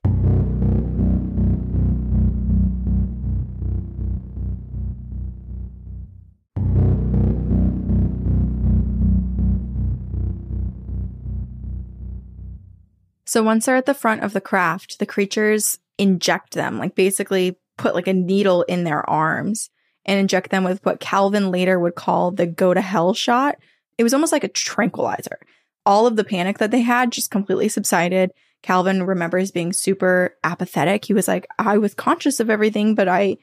[13.27, 17.57] So once they're at the front of the craft, the creatures inject them, like basically
[17.77, 19.71] put like a needle in their arms
[20.05, 23.57] and inject them with what Calvin later would call the go to hell shot.
[23.99, 25.39] It was almost like a tranquilizer.
[25.87, 28.33] All of the panic that they had just completely subsided.
[28.63, 31.05] Calvin remembers being super apathetic.
[31.05, 33.37] He was like, I was conscious of everything, but I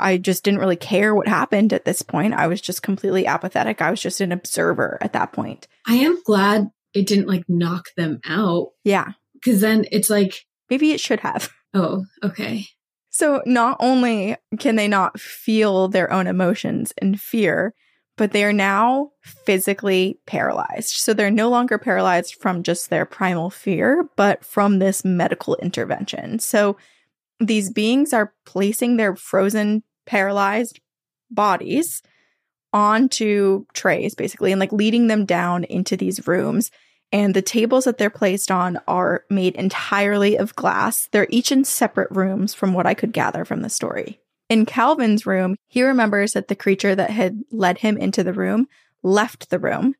[0.00, 2.32] I just didn't really care what happened at this point.
[2.32, 3.82] I was just completely apathetic.
[3.82, 5.66] I was just an observer at that point.
[5.88, 9.12] I am glad it didn't like knock them out Yeah.
[9.34, 11.50] because then it's like, Maybe it should have.
[11.74, 12.66] oh, okay.
[13.10, 17.74] So not only can they not feel their own emotions and fear,
[18.16, 20.90] but they are now physically paralyzed.
[20.96, 26.38] So they're no longer paralyzed from just their primal fear, but from this medical intervention.
[26.40, 26.76] So
[27.40, 30.80] these beings are placing their frozen, paralyzed
[31.30, 32.02] bodies
[32.72, 36.70] onto trays, basically, and like leading them down into these rooms.
[37.10, 41.08] And the tables that they're placed on are made entirely of glass.
[41.10, 44.20] They're each in separate rooms, from what I could gather from the story.
[44.48, 48.66] In Calvin's room, he remembers that the creature that had led him into the room
[49.02, 49.94] left the room.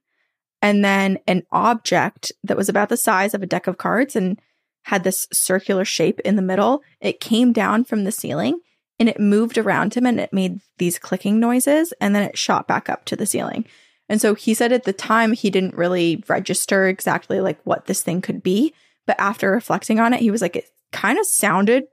[0.61, 4.41] And then an object that was about the size of a deck of cards and
[4.83, 8.61] had this circular shape in the middle, it came down from the ceiling
[8.99, 12.67] and it moved around him and it made these clicking noises and then it shot
[12.67, 13.65] back up to the ceiling.
[14.09, 18.03] And so he said at the time he didn't really register exactly like what this
[18.03, 18.73] thing could be,
[19.07, 21.85] but after reflecting on it, he was like it kind of sounded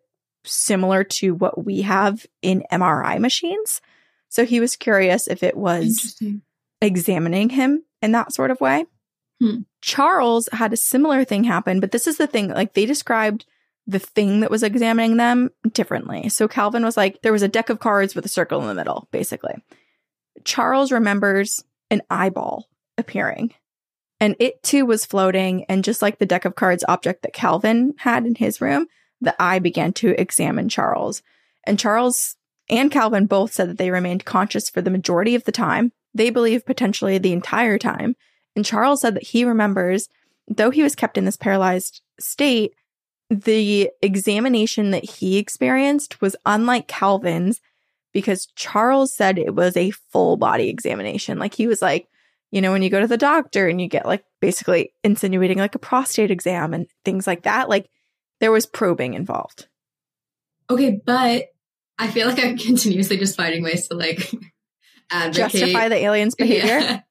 [0.46, 3.82] similar to what we have in MRI machines.
[4.30, 6.22] So he was curious if it was
[6.82, 8.86] examining him in that sort of way.
[9.42, 9.62] Hmm.
[9.82, 13.46] Charles had a similar thing happen, but this is the thing like they described
[13.88, 16.30] the thing that was examining them differently.
[16.30, 18.74] So Calvin was like, there was a deck of cards with a circle in the
[18.74, 19.56] middle, basically.
[20.44, 22.68] Charles remembers an eyeball
[22.98, 23.54] appearing,
[24.20, 25.66] and it too was floating.
[25.66, 28.88] And just like the deck of cards object that Calvin had in his room,
[29.22, 31.22] the eye began to examine Charles.
[31.66, 32.36] And Charles
[32.70, 35.92] and Calvin both said that they remained conscious for the majority of the time.
[36.14, 38.16] They believe potentially the entire time.
[38.56, 40.08] And Charles said that he remembers,
[40.48, 42.74] though he was kept in this paralyzed state,
[43.30, 47.60] the examination that he experienced was unlike Calvin's
[48.16, 51.38] because Charles said it was a full body examination.
[51.38, 52.08] Like he was like,
[52.50, 55.76] you know, when you go to the doctor and you get like basically insinuating like
[55.76, 57.90] a prostate exam and things like that, like
[58.40, 59.68] there was probing involved.
[60.70, 61.48] Okay, but
[62.00, 64.32] I feel like I'm continuously just finding ways to like
[65.12, 65.52] advocate.
[65.52, 66.80] Justify the alien's behavior.
[66.80, 67.02] Yeah.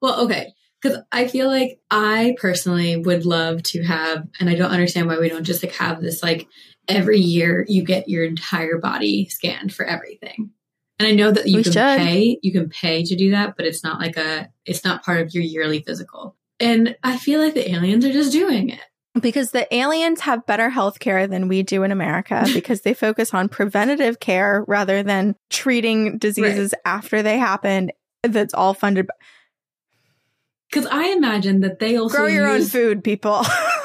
[0.00, 0.52] Well, okay.
[0.80, 5.18] Because I feel like I personally would love to have, and I don't understand why
[5.18, 6.46] we don't just like have this like
[6.88, 10.50] every year you get your entire body scanned for everything.
[10.98, 11.98] And I know that you We can should.
[11.98, 15.20] pay, you can pay to do that, but it's not like a, it's not part
[15.20, 16.36] of your yearly physical.
[16.58, 18.80] And I feel like the aliens are just doing it.
[19.20, 23.32] Because the aliens have better health care than we do in America because they focus
[23.32, 27.90] on preventative care rather than treating diseases after they happen.
[28.24, 29.14] That's all funded by
[30.70, 33.44] Because I imagine that they also grow your own food, people.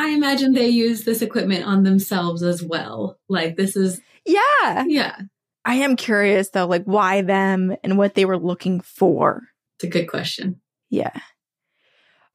[0.00, 3.18] I imagine they use this equipment on themselves as well.
[3.28, 4.84] Like this is, yeah.
[4.86, 5.16] yeah,
[5.64, 9.42] I am curious though, like why them and what they were looking for.
[9.76, 10.60] it's a good question.
[10.88, 11.12] Yeah.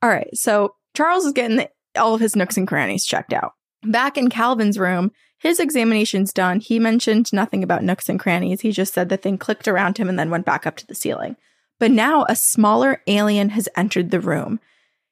[0.01, 0.29] All right.
[0.33, 3.53] So Charles is getting the, all of his nooks and crannies checked out.
[3.83, 6.59] Back in Calvin's room, his examination's done.
[6.59, 8.61] He mentioned nothing about nooks and crannies.
[8.61, 10.95] He just said the thing clicked around him and then went back up to the
[10.95, 11.35] ceiling.
[11.79, 14.59] But now a smaller alien has entered the room.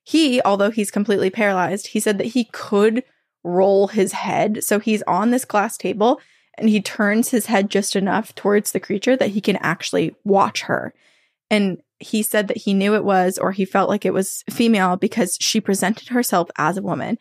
[0.04, 3.04] He, although he's completely paralyzed, he said that he could
[3.44, 4.64] roll his head.
[4.64, 6.20] So he's on this glass table
[6.58, 10.64] and he turns his head just enough towards the creature that he can actually watch
[10.64, 10.94] her.
[11.50, 14.98] And he said that he knew it was, or he felt like it was female
[14.98, 17.18] because she presented herself as a woman.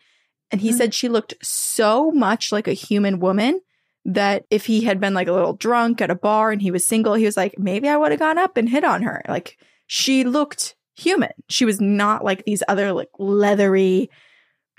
[0.51, 0.77] And he Hmm.
[0.77, 3.61] said she looked so much like a human woman
[4.05, 6.85] that if he had been like a little drunk at a bar and he was
[6.85, 9.23] single, he was like, maybe I would have gone up and hit on her.
[9.27, 11.31] Like she looked human.
[11.49, 14.09] She was not like these other like leathery,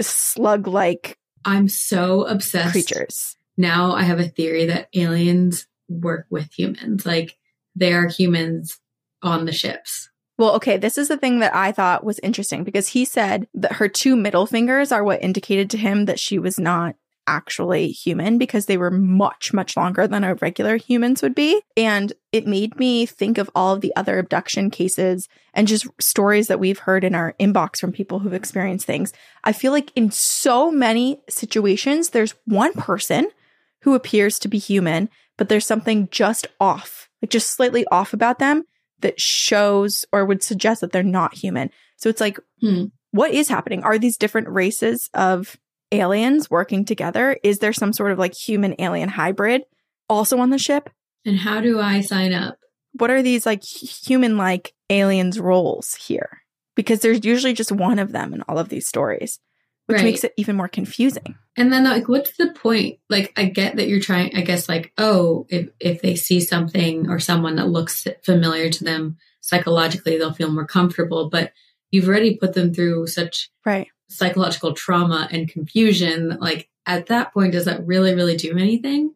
[0.01, 2.73] slug like I'm so obsessed.
[2.73, 3.37] creatures.
[3.57, 7.05] Now I have a theory that aliens work with humans.
[7.07, 7.37] Like
[7.77, 8.81] they are humans
[9.23, 10.11] on the ships.
[10.37, 13.75] Well, okay, this is the thing that I thought was interesting because he said that
[13.75, 18.39] her two middle fingers are what indicated to him that she was not actually human
[18.39, 21.61] because they were much, much longer than a regular humans would be.
[21.77, 26.49] And it made me think of all of the other abduction cases and just stories
[26.49, 29.13] that we've heard in our inbox from people who've experienced things.
[29.45, 33.29] I feel like in so many situations, there's one person
[33.83, 38.39] who appears to be human, but there's something just off, like just slightly off about
[38.39, 38.65] them
[39.01, 41.71] that shows or would suggest that they're not human.
[41.97, 42.85] So it's like, Hmm.
[43.11, 43.83] what is happening?
[43.83, 45.57] Are these different races of
[45.95, 47.39] aliens working together?
[47.43, 49.63] Is there some sort of like human alien hybrid
[50.09, 50.91] also on the ship?
[51.25, 52.59] And how do I sign up?
[52.93, 56.43] What are these like human like aliens roles here?
[56.77, 59.41] Because there's usually just one of them in all of these stories,
[59.87, 60.05] which Right.
[60.05, 61.37] makes it even more confusing.
[61.57, 62.99] And then like what's the point?
[63.09, 67.09] Like I get that you're trying I guess like, oh, if if they see something
[67.09, 71.53] or someone that looks familiar to them psychologically, they'll feel more comfortable, but
[71.91, 73.89] you've already put them through such Right.
[74.15, 76.37] Psychological trauma and confusion.
[76.41, 79.15] Like at that point, does that really, really do anything?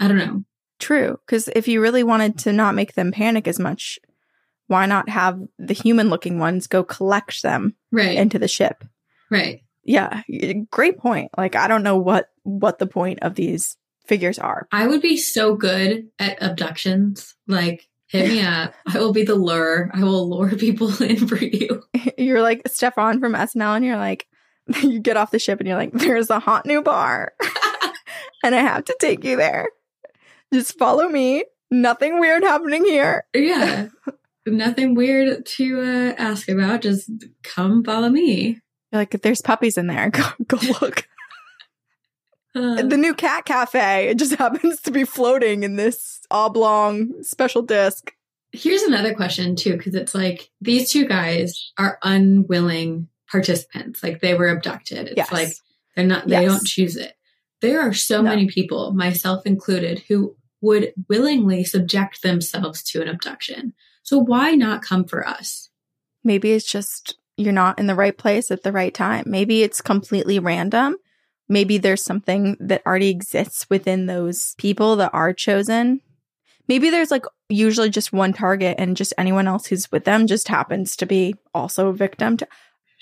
[0.00, 0.44] I don't know.
[0.78, 1.18] True.
[1.26, 3.98] Because if you really wanted to not make them panic as much,
[4.66, 8.16] why not have the human looking ones go collect them Right.
[8.16, 8.84] into the ship?
[9.30, 9.62] right.
[9.82, 10.22] Yeah,
[10.70, 11.30] great point.
[11.38, 13.76] Like I don't know what what the point of these
[14.06, 14.68] figures are.
[14.70, 17.34] I would be so good at abductions.
[17.48, 18.74] Like, hit me up.
[18.86, 19.90] I will be the lure.
[19.94, 21.82] I will lure people in for you.
[22.18, 24.26] you're like Stefan from SNL and you're like
[24.82, 27.32] you get off the ship and you're like there's a hot new bar
[28.44, 29.68] and I have to take you there.
[30.52, 31.44] Just follow me.
[31.70, 33.24] Nothing weird happening here.
[33.34, 33.88] Yeah.
[34.46, 36.82] Nothing weird to uh, ask about.
[36.82, 37.10] Just
[37.42, 38.58] come follow me.
[38.90, 41.06] You're like if there's puppies in there, go go look.
[42.52, 47.62] Uh, the new cat cafe it just happens to be floating in this oblong special
[47.62, 48.12] disc.
[48.50, 54.02] here's another question, too, because it's like these two guys are unwilling participants.
[54.02, 55.08] Like, they were abducted.
[55.08, 55.32] It's Yes.
[55.32, 55.48] like
[55.94, 56.50] they're not, they Yes.
[56.52, 57.14] don't choose it.
[57.60, 58.30] There are so No.
[58.30, 63.72] many people, myself included, who would willingly subject themselves to an abduction.
[64.02, 65.68] So why not come for us?
[66.24, 69.24] Maybe it's just you're not in the right place at the right time.
[69.26, 70.96] Maybe it's completely random.
[71.48, 76.00] Maybe there's something that already exists within those people that are chosen.
[76.68, 80.48] Maybe there's like usually just one target and just anyone else who's with them just
[80.48, 82.48] happens to be also a victim to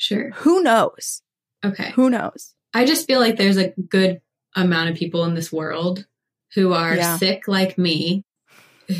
[0.01, 0.31] Sure.
[0.31, 1.23] who knows?
[1.65, 1.91] Okay.
[1.91, 2.55] Who knows?
[2.73, 4.21] I just feel like there's a good
[4.55, 6.07] amount of people in this world
[6.55, 7.17] who are Yeah.
[7.19, 8.25] sick like me,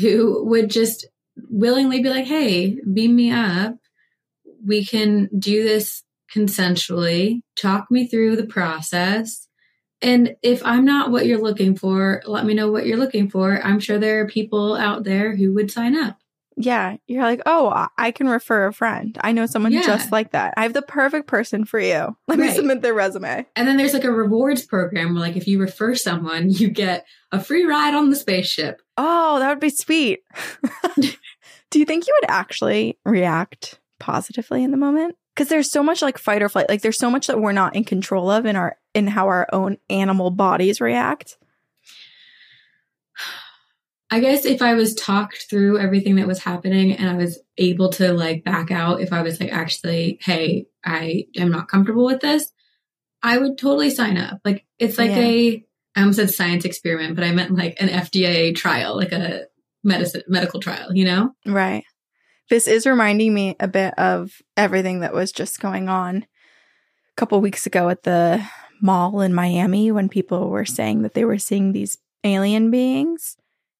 [0.01, 1.07] who would just
[1.49, 3.77] willingly be like, hey, beam me up.
[4.65, 6.03] We can do this
[6.35, 7.41] consensually.
[7.55, 9.47] Talk me through the process.
[10.01, 13.61] And if I'm not what you're looking for, let me know what you're looking for.
[13.63, 16.18] I'm sure there are people out there who would sign up.
[16.61, 19.17] Yeah, you're like, "Oh, I- can refer a friend.
[19.21, 19.81] I know someone Yeah.
[19.83, 20.53] just like that.
[20.57, 22.17] I have the perfect person for you.
[22.27, 25.47] Let me submit their resume." And then there's like a rewards program where like if
[25.47, 28.81] you refer someone, you get a free ride on the spaceship.
[28.97, 30.19] Oh, that would be sweet.
[31.71, 35.15] Do you think you would actually react positively in the moment?
[35.35, 36.67] Because there's so much like fight or flight.
[36.67, 39.47] Like there's so much that we're not in control of in our in how our
[39.53, 41.37] own animal bodies react.
[44.11, 47.89] I guess if I was talked through everything that was happening and I was able
[47.91, 52.19] to like back out, if I was like, actually, hey, I am not comfortable with
[52.21, 52.51] this,
[53.21, 54.39] I would totally sign up.
[54.43, 55.19] Like, it's like Yeah.
[55.19, 59.43] a, I almost said science experiment, but I meant like an FDA trial, like a
[59.83, 61.35] medicine, medical trial, you know?
[61.45, 61.83] Right.
[62.49, 67.39] This is reminding me a bit of everything that was just going on a couple
[67.41, 68.43] weeks ago at the
[68.81, 73.37] mall in Miami when people were saying that they were seeing these alien beings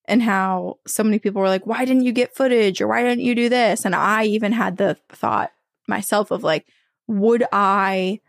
[0.09, 3.23] and how so many people were like, why didn't you get footage or why didn't
[3.23, 3.85] you do this?
[3.85, 5.51] And I even had the thought
[5.87, 6.65] myself of like,
[7.07, 8.19] would I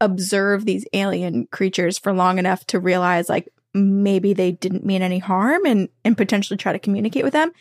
[0.00, 5.18] observe these alien creatures for long enough to realize like maybe they didn't mean any
[5.18, 7.52] harm and and potentially try to communicate with them?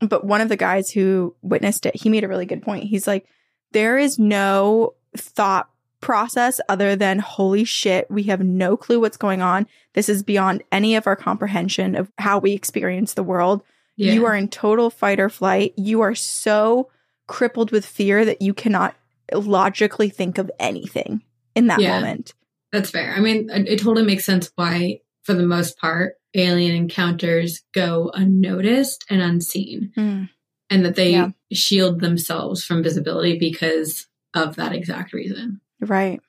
[0.00, 2.84] but one of the guys who witnessed it, he made a really good point.
[2.84, 3.26] He's like,
[3.72, 5.68] there is no thought
[6.06, 9.66] process other than, holy shit, we have no clue what's going on.
[9.94, 13.62] This is beyond any of our comprehension of how we experience the world.
[13.96, 14.12] Yeah.
[14.12, 15.74] You are in total fight or flight.
[15.76, 16.88] You are so
[17.26, 18.94] crippled with fear that you cannot
[19.32, 21.22] logically think of anything
[21.56, 21.98] in that Yeah.
[21.98, 22.34] moment.
[22.70, 23.12] That's fair.
[23.16, 28.12] I mean, it, it totally makes sense why for the most part, alien encounters go
[28.14, 30.28] unnoticed and unseen, Mm.
[30.70, 31.30] and that they Yeah.
[31.52, 35.60] shield themselves from visibility because of that exact reason.
[35.88, 36.20] Right.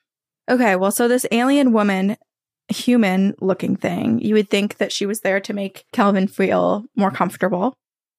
[0.50, 0.76] Okay.
[0.76, 2.16] Well, so this alien woman,
[2.68, 7.10] human looking thing, you would think that she was there to make Calvin feel more
[7.10, 7.74] comfortable,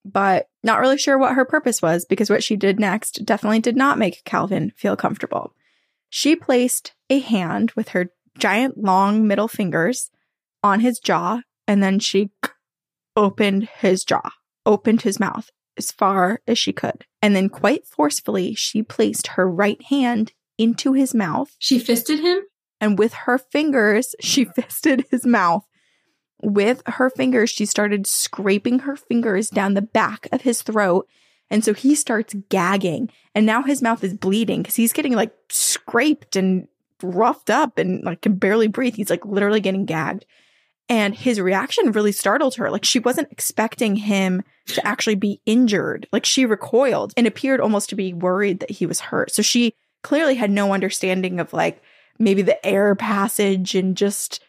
[0.05, 3.75] but not really sure what her purpose was because what she did next definitely did
[3.75, 5.53] not make Calvin feel comfortable.
[6.09, 10.09] She placed a hand with her giant long middle fingers
[10.63, 12.31] on his jaw and then she
[13.15, 14.31] opened his jaw,
[14.65, 17.05] opened his mouth as far as she could.
[17.21, 22.41] And then quite forcefully, she placed her right hand into his mouth She fisted him.
[22.80, 25.66] and with her fingers, she fisted his mouth.
[26.41, 31.07] With her fingers, she started scraping her fingers down the back of his throat.
[31.49, 33.10] And so he starts gagging.
[33.36, 36.68] And now his mouth is bleeding because he's getting like scraped and
[37.03, 38.95] roughed up and like can barely breathe.
[38.95, 40.26] He's like literally getting gagged.
[40.88, 42.72] And his reaction really startled her.
[42.72, 46.07] Like she wasn't expecting him to actually be injured.
[46.14, 49.32] Like she recoiled and appeared almost to be worried that he was hurt.
[49.32, 51.81] So she clearly had no understanding of like
[52.17, 54.43] maybe the air passage and just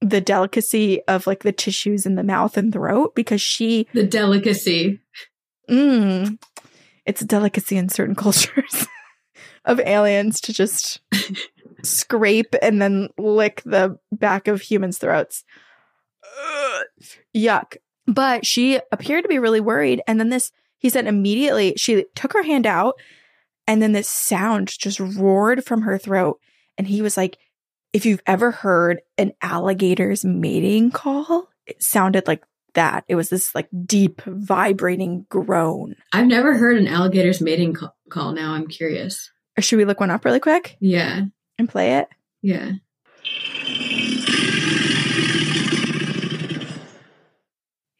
[0.00, 5.00] the delicacy of like the tissues in the mouth and throat because she The delicacy.
[5.68, 6.38] mm,
[7.04, 8.86] it's a delicacy in certain cultures
[9.66, 11.00] of aliens to just
[11.82, 15.44] scrape and then lick the back of humans' throats.
[16.42, 16.84] Ugh.
[17.36, 17.76] yuck.
[18.06, 20.02] But she appeared to be really worried.
[20.06, 22.94] And then this, he said immediately, she took her hand out
[23.66, 26.40] and then this sound just roared from her throat.
[26.78, 27.38] And he was like,
[27.92, 32.42] if you've ever heard an alligator's mating call, it sounded like
[32.74, 33.04] that.
[33.08, 35.96] It was this like deep, vibrating groan.
[36.12, 38.32] I've never heard an alligator's mating ca- call.
[38.32, 39.30] Now I'm curious.
[39.58, 41.22] Or should we look one up really quick Yeah.
[41.58, 42.08] and play it?
[42.42, 42.72] Yeah.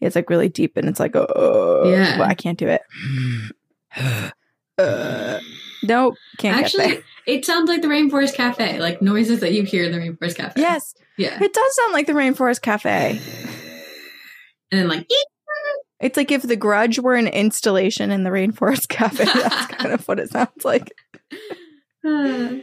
[0.00, 2.18] It's like really deep and it's like, oh, Yeah.
[2.18, 2.82] Well, I can't do it.
[4.78, 5.39] uh,
[5.82, 9.92] nope, can't Actually, it sounds like the Rainforest Cafe, like noises that you hear in
[9.92, 10.60] the Rainforest Cafe.
[10.60, 11.42] Yes, Yeah.
[11.42, 13.20] it does sound like the Rainforest Cafe.
[14.72, 15.06] And then like.
[16.00, 19.24] It's like if the Grudge were an installation in the Rainforest Cafe.
[19.24, 20.92] That's kind of what it sounds like.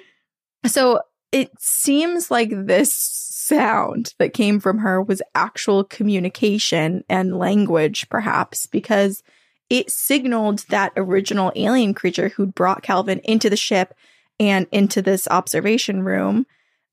[0.65, 1.01] So
[1.31, 8.65] it seems like this sound that came from her was actual communication and language, perhaps,
[8.65, 9.23] because
[9.69, 13.93] it signaled that original alien creature who'd brought Calvin into the ship
[14.39, 16.45] and into this observation room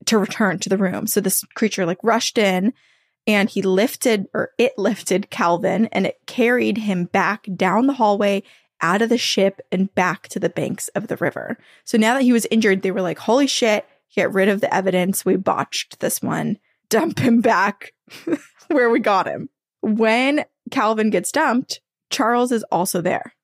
[0.06, 1.06] to return to the room.
[1.06, 2.72] So this creature like rushed in
[3.26, 8.42] and he lifted or it lifted Calvin and it carried him back down the hallway
[8.80, 11.56] out of the ship and back to the banks of the river.
[11.84, 14.74] So now that he was injured, they were like, holy shit, get rid of the
[14.74, 15.24] evidence.
[15.24, 16.58] We botched this one.
[16.90, 17.94] Dump him back
[18.68, 19.48] where we got him.
[19.80, 21.80] When Calvin gets dumped,
[22.14, 23.34] Charles is also there.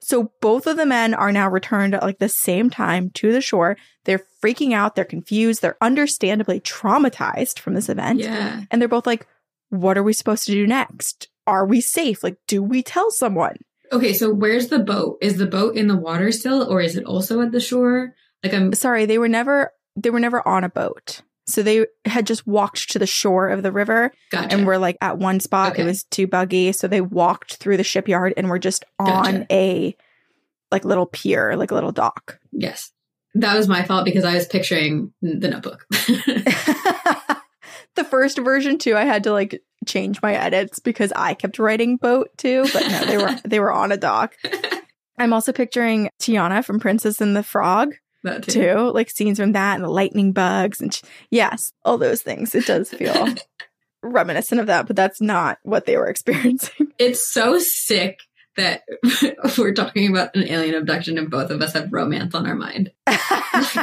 [0.00, 3.40] So both of the men are now returned at like the same time to the
[3.40, 3.76] shore.
[4.04, 4.96] They're freaking out.
[4.96, 5.62] They're confused.
[5.62, 8.18] They're understandably traumatized from this event.
[8.18, 8.62] yeah.
[8.70, 9.28] And they're both like,
[9.70, 11.28] what are we supposed to do next?
[11.46, 12.24] Are we safe?
[12.24, 13.56] Like, do we tell someone?
[13.92, 15.18] Okay, so where's the boat?
[15.20, 18.14] Is the boat in the water still, or is it also at the shore?
[18.42, 18.72] Like I'm.
[18.72, 21.20] sorry, they were never they were never on a boat.
[21.52, 24.56] So they had just walked to the shore of the river Gotcha.
[24.56, 25.82] and were like at one spot Okay.
[25.82, 29.06] it was too buggy, so they walked through the shipyard and were just on
[29.40, 29.46] Gotcha.
[29.50, 29.96] a
[30.70, 32.38] like little pier, like a little dock.
[32.52, 32.90] yes,
[33.34, 35.86] that was my fault because I was picturing the Notebook.
[37.94, 41.96] the first version too, I had to like change my edits because I kept writing
[41.96, 44.34] boat too, but no, they were they were on a dock.
[45.18, 47.94] I'm also picturing Tiana from Princess and the Frog.
[48.24, 48.52] That too.
[48.52, 52.54] too, like scenes from that and the lightning bugs and sh- yes, all those things.
[52.54, 53.28] It does feel
[54.02, 56.88] reminiscent of that, but that's not what they were experiencing.
[56.98, 58.20] It's so sick
[58.56, 58.82] that
[59.58, 62.92] we're talking about an alien abduction and both of us have romance on our mind.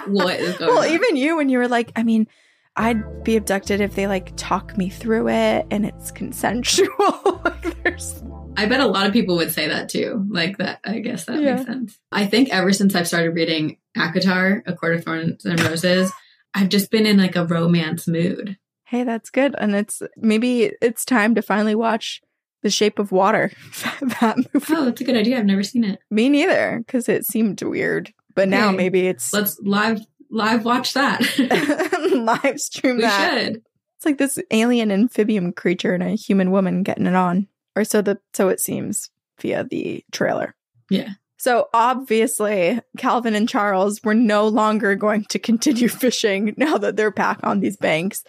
[0.07, 0.89] what is going well, on?
[0.93, 2.27] even you when you were like, I mean,
[2.75, 7.41] I'd be abducted if they like talk me through it and it's consensual.
[7.43, 8.23] like there's
[8.57, 10.25] I bet a lot of people would say that too.
[10.29, 11.55] Like that, I guess that Yeah.
[11.55, 11.99] makes sense.
[12.11, 16.11] I think ever since I've started reading ACOTAR, A Court of Thorns and Roses,
[16.53, 18.57] I've just been in like a romance mood.
[18.85, 19.55] hey, that's good.
[19.57, 22.21] And it's maybe it's time to finally watch
[22.63, 23.51] The Shape of Water.
[24.01, 24.73] that movie.
[24.75, 25.37] Oh, that's a good idea.
[25.37, 25.99] I've never seen it.
[26.09, 28.13] Me neither, because it seemed weird.
[28.35, 29.99] But now maybe it's Let's live
[30.31, 31.21] live watch that.
[32.43, 33.33] live stream we that.
[33.43, 33.61] should.
[33.97, 37.47] It's like this alien amphibian creature and a human woman getting it on.
[37.75, 39.09] Or so the so it seems
[39.41, 40.55] via the trailer.
[40.89, 41.09] Yeah.
[41.39, 47.11] So obviously Calvin and Charles were no longer going to continue fishing now that they're
[47.11, 48.23] back on these banks.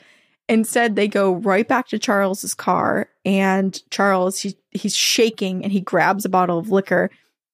[0.48, 5.80] Instead, they go right back to Charles's car, and Charles he, he's shaking and he
[5.80, 7.10] grabs a bottle of liquor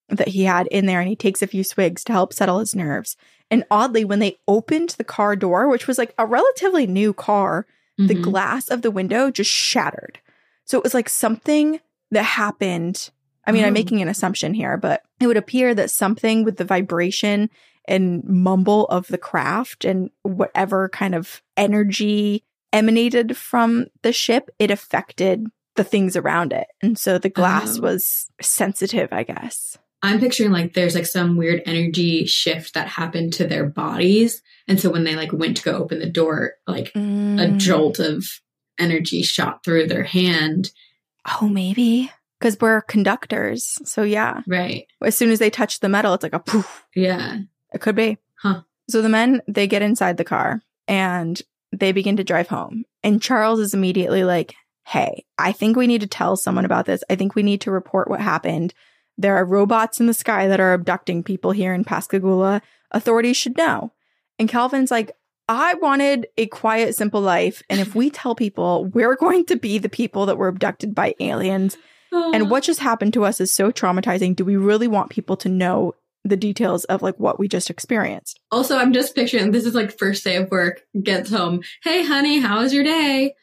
[0.09, 2.75] that he had in there and he takes a few swigs to help settle his
[2.75, 3.17] nerves.
[3.51, 7.67] And oddly, when they opened the car door, which was like a relatively new car,
[7.99, 8.23] the Mhm.
[8.23, 10.19] glass of the window just shattered.
[10.65, 11.81] So it was like something
[12.11, 13.11] that happened.
[13.47, 13.75] I mean, I'm Oh.
[13.75, 17.49] making an assumption here, but it would appear that something with the vibration
[17.89, 22.43] and mumble of the craft and whatever kind of energy
[22.73, 26.67] emanated from the ship, it affected the things around it.
[26.83, 27.83] And so the glass Oh.
[27.83, 29.79] was sensitive, I guess.
[30.03, 34.43] I'm picturing like there's like some weird energy shift that happened to their bodies.
[34.69, 37.59] And so when they like went to go open the door, like a Mm.
[37.59, 38.25] jolt of
[38.79, 40.71] energy shot through their hand.
[41.41, 42.11] Oh, maybe.
[42.39, 43.79] Because we're conductors.
[43.85, 44.43] So yeah.
[44.47, 44.87] Right.
[45.03, 46.85] As soon as they touch the metal, it's like a poof.
[46.95, 47.39] Yeah.
[47.73, 48.19] It could be.
[48.43, 48.63] Huh.
[48.91, 51.41] So the men, they get inside the car and
[51.73, 52.85] they begin to drive home.
[53.03, 57.03] And Charles is immediately like, Hey, I think we need to tell someone about this.
[57.11, 58.73] I think we need to report what happened.
[59.19, 62.63] There are robots in the sky that are abducting people here in Pascagoula.
[62.93, 63.93] Authorities should know.
[64.39, 65.11] And Calvin's like,
[65.49, 67.63] I wanted a quiet, simple life.
[67.71, 71.15] And if we tell people we're going to be the people that were abducted by
[71.19, 71.77] aliens,
[72.33, 75.49] and what just happened to us is so traumatizing, do we really want people to
[75.49, 75.95] know
[76.25, 78.41] the details of like what we just experienced?
[78.51, 81.63] Also, I'm just picturing this is like first day of work, gets home.
[81.83, 83.35] Hey, honey, how was your day?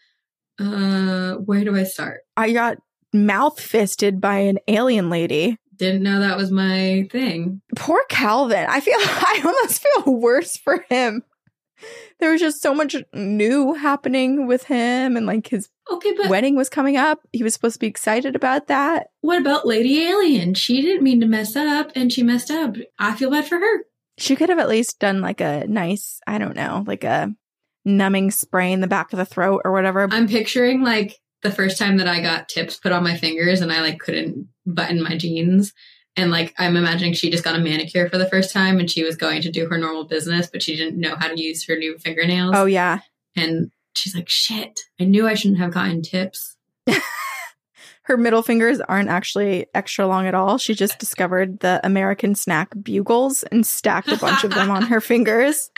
[0.60, 2.22] Uh, where do I start?
[2.38, 2.78] I got
[3.12, 5.58] mouth fisted by an alien lady.
[5.76, 7.62] Didn't know that was my thing.
[7.76, 8.66] Poor Calvin.
[8.70, 11.24] I feel I almost feel worse for him.
[12.20, 16.56] There was just so much new happening with him and like his Okay, but wedding
[16.56, 17.20] was coming up.
[17.32, 19.08] He was supposed to be excited about that.
[19.22, 20.54] what about Lady Alien?
[20.54, 22.76] She didn't mean to mess up and she messed up.
[23.00, 23.84] I feel bad for her.
[24.18, 27.34] She could have at least done like a nice, I don't know, like a
[27.84, 30.08] numbing spray in the back of the throat or whatever.
[30.12, 33.72] I'm picturing like the first time that I got tips put on my fingers and
[33.72, 35.74] I like couldn't button my jeans.
[36.16, 39.04] And like I'm imagining she just got a manicure for the first time and she
[39.04, 41.76] was going to do her normal business, but she didn't know how to use her
[41.76, 42.54] new fingernails.
[42.56, 43.00] oh yeah.
[43.36, 46.56] And she's like, shit, I knew I shouldn't have gotten tips.
[48.04, 50.58] her middle fingers aren't actually extra long at all.
[50.58, 55.02] She just discovered the American snack bugles and stacked a bunch of them on her
[55.02, 55.72] fingers.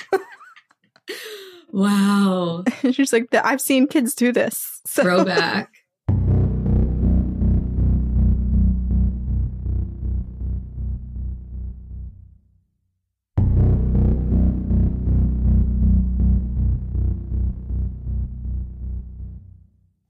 [1.72, 2.64] Wow.
[2.92, 4.82] She's like, I've seen kids do this.
[4.86, 5.75] So Throwback.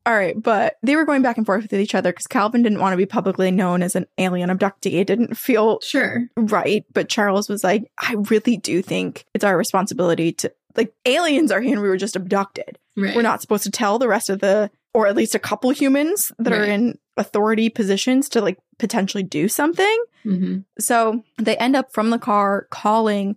[0.05, 2.79] All right, but they were going back and forth with each other because Calvin didn't
[2.79, 4.93] want to be publicly known as an alien abductee.
[4.99, 6.27] It didn't feel Sure.
[6.35, 6.85] right.
[6.93, 11.61] But Charles was like, I really do think it's our responsibility to like aliens are
[11.61, 12.77] here and we were just abducted.
[12.97, 13.15] Right.
[13.15, 16.31] We're not supposed to tell the rest of the or at least a couple humans
[16.39, 20.03] that are in authority positions to like potentially do something.
[20.23, 23.35] hmm So they end up from the car calling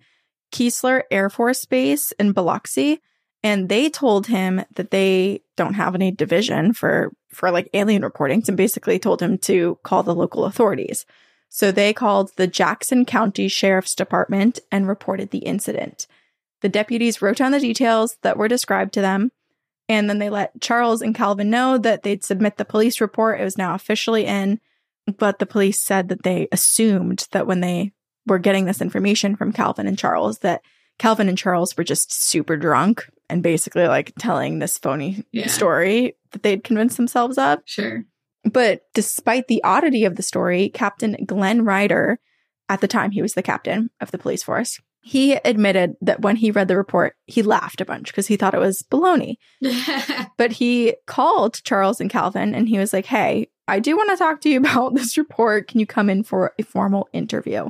[0.53, 3.01] Keesler Air Force Base in Biloxi,
[3.43, 8.49] and they told him that they don't have any division for for like alien reportings,
[8.49, 11.05] and basically told him to call the local authorities.
[11.51, 16.07] So they called the Jackson County Sheriff's Department and reported the incident.
[16.63, 19.31] The deputies wrote down the details that were described to them,
[19.89, 23.41] and then they let Charles and Calvin know that they'd submit the police report.
[23.41, 24.61] It was now officially in,
[25.19, 27.93] but the police said that they assumed that when they
[28.27, 30.63] were getting this information from Calvin and Charles, that
[30.99, 35.49] Calvin and Charles were just super drunk and basically like telling this phony Yeah.
[35.49, 37.61] story that they'd convinced themselves of.
[37.65, 38.05] Sure.
[38.45, 42.19] But despite the oddity of the story, Captain Glenn Ryder,
[42.69, 46.37] at the time he was the captain of the police force, he admitted that when
[46.37, 49.37] he read the report, he laughed a bunch because he thought it was baloney.
[50.37, 54.17] But he called Charles and Calvin and he was like, Hey, I do want to
[54.17, 55.69] talk to you about this report.
[55.69, 57.69] Can you come in for a formal interview?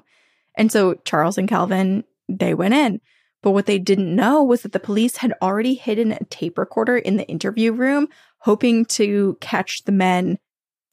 [0.57, 3.01] And so Charles and Calvin, they went in.
[3.43, 6.97] But what they didn't know was that the police had already hidden a tape recorder
[6.97, 8.09] in the interview room,
[8.39, 10.39] hoping to catch the men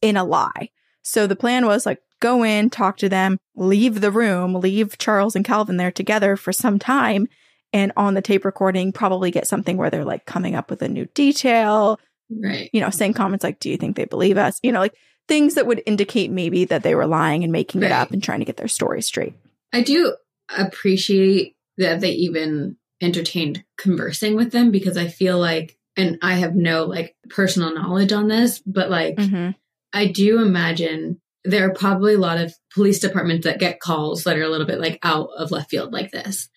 [0.01, 0.69] in a lie.
[1.01, 5.35] So the plan was like, go in, talk to them, leave the room, leave Charles
[5.35, 7.27] and Calvin there together for some time.
[7.73, 10.87] And on the tape recording, probably get something where they're like coming up with a
[10.87, 12.69] new detail, right.
[12.71, 14.59] you know, saying comments like, Do you think they believe us?
[14.63, 14.95] You know, like
[15.27, 18.39] things that would indicate maybe that they were lying and making it up and trying
[18.39, 19.33] to get their story straight.
[19.73, 20.15] I do
[20.55, 26.55] appreciate that they even entertained conversing with them because I feel like, and I have
[26.55, 29.51] no like personal knowledge on this, but like Mm-hmm.
[29.93, 34.37] I do imagine there are probably a lot of police departments that get calls that
[34.37, 36.49] are a little bit like out of left field like this.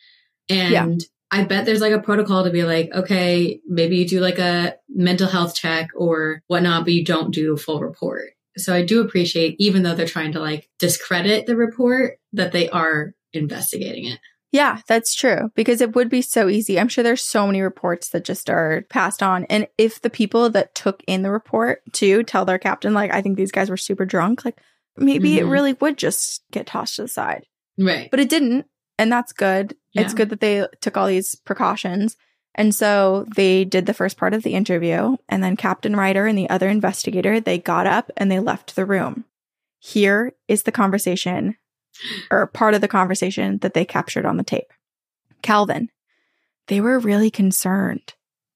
[0.49, 4.39] And I bet there's like a protocol to be like, okay, maybe you do like
[4.39, 8.31] a mental health check or whatnot, but you don't do a full report.
[8.57, 12.69] So I do appreciate, even though they're trying to like discredit the report, that they
[12.71, 14.19] are investigating it.
[14.51, 16.81] Yeah, that's true because it would be so easy.
[16.81, 19.45] I'm sure there's so many reports that just are passed on.
[19.45, 23.21] And if the people that took in the report to tell their captain, like, I
[23.21, 24.59] think these guys were super drunk, like
[24.97, 25.39] maybe Mhm.
[25.39, 27.45] it really would just get tossed to the side.
[27.79, 28.11] Right.
[28.11, 28.67] But it didn't.
[28.99, 29.77] And that's good.
[29.95, 32.17] It's good that they took all these precautions.
[32.55, 35.17] And so they did the first part of the interview.
[35.29, 38.87] And then Captain Ryder and the other investigator, they got up and they left the
[38.87, 39.25] room.
[39.79, 41.57] Here is the conversation
[42.31, 44.73] or part of the conversation that they captured on the tape.
[45.43, 45.89] Calvin,
[46.67, 48.15] they were really concerned.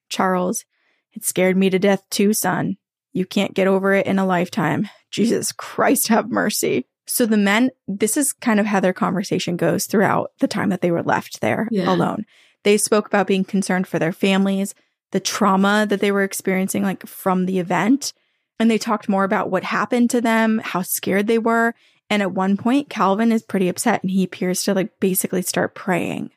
[0.08, 0.64] Charles,
[1.12, 2.76] it scared me to death too, son.
[3.12, 4.88] You can't get over it in a lifetime.
[5.10, 6.86] Jesus Christ, have mercy.
[7.06, 10.80] So the men, this is kind of how their conversation goes throughout the time that
[10.80, 11.90] they were left there Yeah.
[11.90, 12.24] alone.
[12.64, 14.74] They spoke about being concerned for their families,
[15.10, 18.12] the trauma that they were experiencing, like from the event.
[18.58, 21.74] And they talked more about what happened to them, how scared they were.
[22.12, 25.74] And at one point, Calvin is pretty upset and he appears to like basically start
[25.74, 26.30] praying.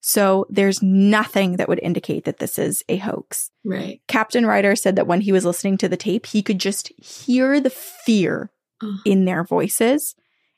[0.00, 3.50] So there's nothing that would indicate that this is a hoax.
[3.62, 4.00] Right.
[4.08, 7.60] Captain Ryder said that when he was listening to the tape, he could just hear
[7.60, 8.50] the fear
[8.82, 9.00] Ugh.
[9.04, 10.14] in their voices.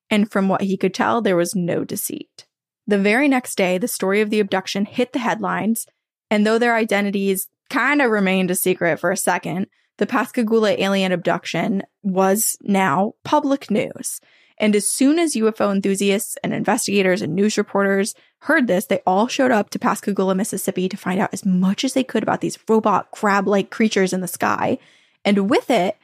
[0.08, 2.46] And from what he could tell, there was no deceit.
[2.86, 5.84] The very next day, the story of the abduction hit the headlines.
[6.30, 9.66] And though their identities kind of remained a secret for a second,
[9.98, 14.20] the Pascagoula alien abduction was now public news.
[14.60, 19.28] And as soon as UFO enthusiasts and investigators and news reporters heard this, they all
[19.28, 22.58] showed up to Pascagoula, Mississippi to find out as much as they could about these
[22.68, 24.78] robot crab like creatures in the sky.
[25.24, 25.96] And with it,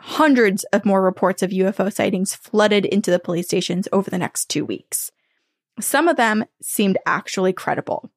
[0.00, 4.46] hundreds of more reports of UFO sightings flooded into the police stations over the next
[4.46, 5.10] two weeks.
[5.80, 8.10] Some of them seemed actually credible.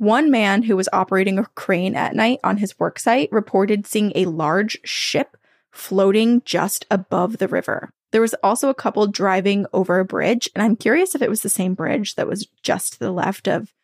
[0.00, 4.12] One man who was operating a crane at night on his work site reported seeing
[4.14, 5.36] a large ship
[5.70, 7.90] floating just above the river.
[8.10, 11.42] There was also a couple driving over a bridge, and I'm curious if it was
[11.42, 13.74] the same bridge that was just to the left of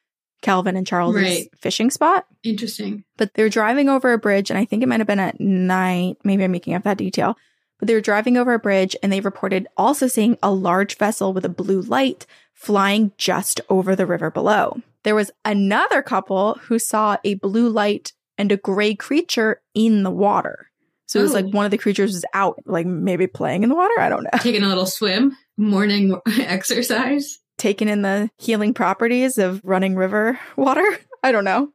[0.40, 1.48] Calvin and Charles's Right.
[1.60, 2.24] fishing spot.
[2.42, 3.04] Interesting.
[3.18, 5.38] But they were driving over a bridge, and I think it might have been at
[5.38, 6.16] night.
[6.24, 7.36] Maybe I'm making up that detail.
[7.78, 11.34] But they were driving over a bridge, and they reported also seeing a large vessel
[11.34, 14.80] with a blue light flying just over the river below.
[15.06, 20.10] There was another couple who saw a blue light and a gray creature in the
[20.10, 20.66] water.
[21.06, 21.34] So it was Oh.
[21.36, 23.94] like one of the creatures was out, like maybe playing in the water.
[24.00, 24.30] I don't know.
[24.40, 27.38] Taking a little swim, morning exercise.
[27.56, 30.84] taking in the healing properties of running river water.
[31.22, 31.70] I don't know.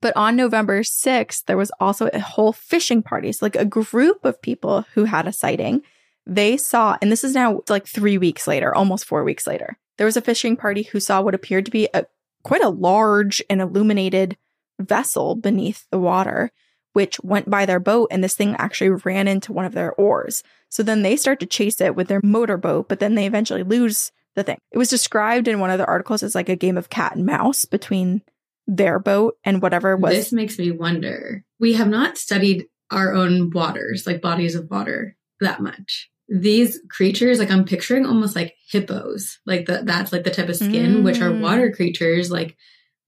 [0.00, 3.30] But on November 6th, there was also a whole fishing party.
[3.30, 5.82] So, like a group of people who had a sighting.
[6.26, 10.04] They saw, and this is now like three weeks later, almost four weeks later, there
[10.04, 12.04] was a fishing party who saw what appeared to be a
[12.42, 14.36] quite a large and illuminated
[14.80, 16.50] vessel beneath the water,
[16.92, 18.08] which went by their boat.
[18.10, 20.42] And this thing actually ran into one of their oars.
[20.68, 24.12] So then they start to chase it with their motorboat, but then they eventually lose
[24.34, 24.58] the thing.
[24.70, 27.26] It was described in one of the articles as like a game of cat and
[27.26, 28.22] mouse between
[28.66, 30.14] their boat and whatever was.
[30.14, 31.44] This makes me wonder.
[31.58, 36.10] We have not studied our own waters, like bodies of water, that much.
[36.34, 40.56] These creatures, like I'm picturing almost like hippos, like the, that's like the type of
[40.56, 41.40] skin, which are Mm.
[41.40, 42.30] water creatures.
[42.30, 42.56] Like,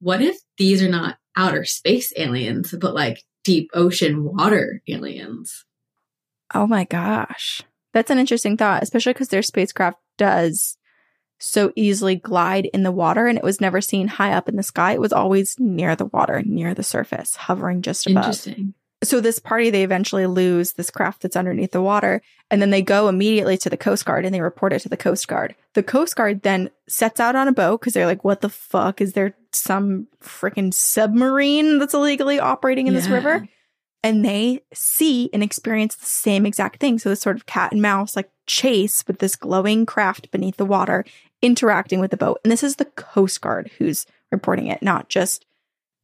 [0.01, 5.65] what if these are not outer space aliens, but like deep ocean water aliens?
[6.55, 7.63] oh my gosh.
[7.95, 10.77] That's an interesting thought, especially because their spacecraft does
[11.41, 14.63] so easily glide in the water and it was never seen high up in the
[14.63, 14.93] sky.
[14.93, 18.19] It was always near the water, near the surface, hovering just above.
[18.25, 18.75] Interesting.
[19.05, 22.83] So this party they eventually lose this craft that's underneath the water and then they
[22.83, 25.55] go immediately to the coast guard and they report it to the coast guard.
[25.75, 29.01] The coast guard then sets out on a boat because they're like what the fuck?
[29.01, 33.49] Is there some freaking submarine that's illegally operating in this river?
[34.03, 36.99] And they see and experience the same exact thing.
[36.99, 40.67] So this sort of cat and mouse like chase with this glowing craft beneath the
[40.67, 41.05] water
[41.41, 42.41] interacting with the boat.
[42.45, 45.47] And this is the coast guard who's reporting it not just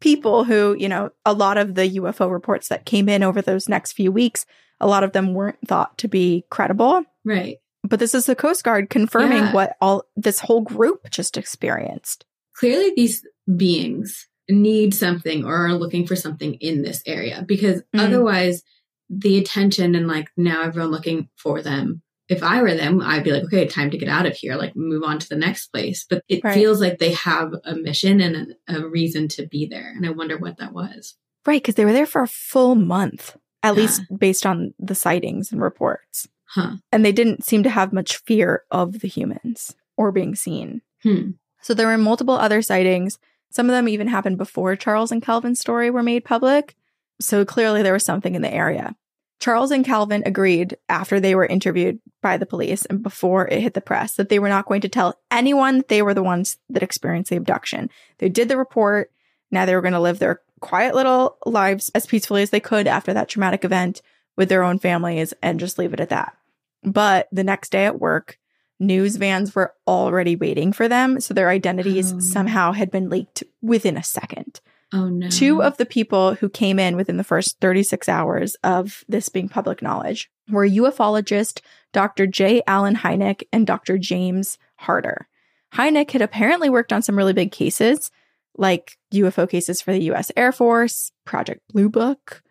[0.01, 3.69] people who, you know, a lot of the UFO reports that came in over those
[3.69, 4.47] next few weeks,
[4.81, 7.05] a lot of them weren't thought to be credible.
[7.25, 7.59] Right.
[7.85, 9.53] But this is the Coast Guard confirming Yeah.
[9.53, 12.25] what all this whole group just experienced.
[12.55, 13.25] clearly these
[13.57, 18.01] beings need something or are looking for something in this area because Mm.
[18.01, 18.63] otherwise
[19.09, 23.33] the attention and like now everyone looking for them if i were them i'd be
[23.33, 26.07] like okay time to get out of here like move on to the next place
[26.09, 26.55] but it Right.
[26.55, 30.11] feels like they have a mission and a, a reason to be there and i
[30.11, 31.17] wonder what that was
[31.47, 33.81] Right, because they were there for a full month, at Yeah.
[33.83, 36.29] least based on the sightings and reports.
[36.45, 40.83] huh And they didn't seem to have much fear of the humans or being seen.
[41.03, 41.31] hmm
[41.63, 43.19] So there were multiple other sightings
[43.51, 46.77] Some of them even happened before Charles and Calvin's story were made public.
[47.21, 48.95] So clearly there was something in the area.
[49.41, 53.75] Charles and Calvin agreed after they were interviewed by the police and before it hit
[53.75, 56.59] the press that they were not going to tell anyone that they were the ones
[56.69, 57.91] that experienced the abduction.
[58.19, 59.11] They did the report.
[59.51, 62.87] Now they were going to live their quiet little lives as peacefully as they could
[62.87, 64.03] after that traumatic event
[64.37, 66.37] with their own families and just leave it at that.
[66.83, 68.39] But the next day at work,
[68.79, 71.21] news vans were already waiting for them.
[71.21, 72.21] So their identities Oh.
[72.21, 74.61] somehow had been leaked within a second.
[74.93, 75.29] Oh no.
[75.29, 79.49] Two of the people who came in within the first 36 hours of this being
[79.49, 81.61] public knowledge were ufologist
[81.93, 82.27] Dr.
[82.27, 82.63] J.
[82.67, 83.99] Allen Hynek and Dr.
[83.99, 85.29] James Harder.
[85.75, 88.11] Hynek had apparently worked on some really big cases,
[88.57, 92.43] like UFO cases for the US Air Force, Project Blue Book.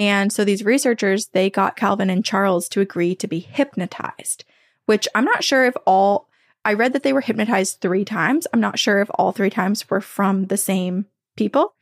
[0.00, 4.44] And so these researchers, they got Calvin and Charles to agree to be hypnotized,
[4.86, 6.28] which I'm not sure if all
[6.64, 8.48] I read that they were hypnotized 3 times.
[8.52, 11.06] I'm not sure if all 3 times were from the same
[11.36, 11.75] people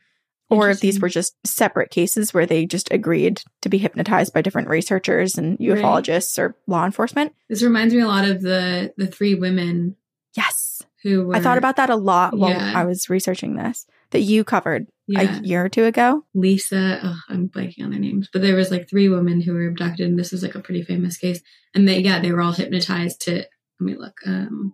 [0.49, 4.41] or if these were just separate cases where they just agreed to be hypnotized by
[4.41, 5.69] different researchers and Right.
[5.69, 7.33] ufologists or law enforcement.
[7.49, 9.95] This reminds me a lot of the the three women
[10.35, 10.83] Yes.
[11.03, 12.73] who were I thought about that a lot while Yeah.
[12.75, 16.25] I was researching this that you covered yeah, a year or two ago.
[16.33, 16.99] Lisa.
[17.03, 20.07] Oh, I'm blanking on their names, but there was like three women who were abducted,
[20.07, 21.41] and this was like a pretty famous case.
[21.75, 23.33] And they, yeah, they were all hypnotized to.
[23.79, 24.17] Let me look.
[24.25, 24.73] Um,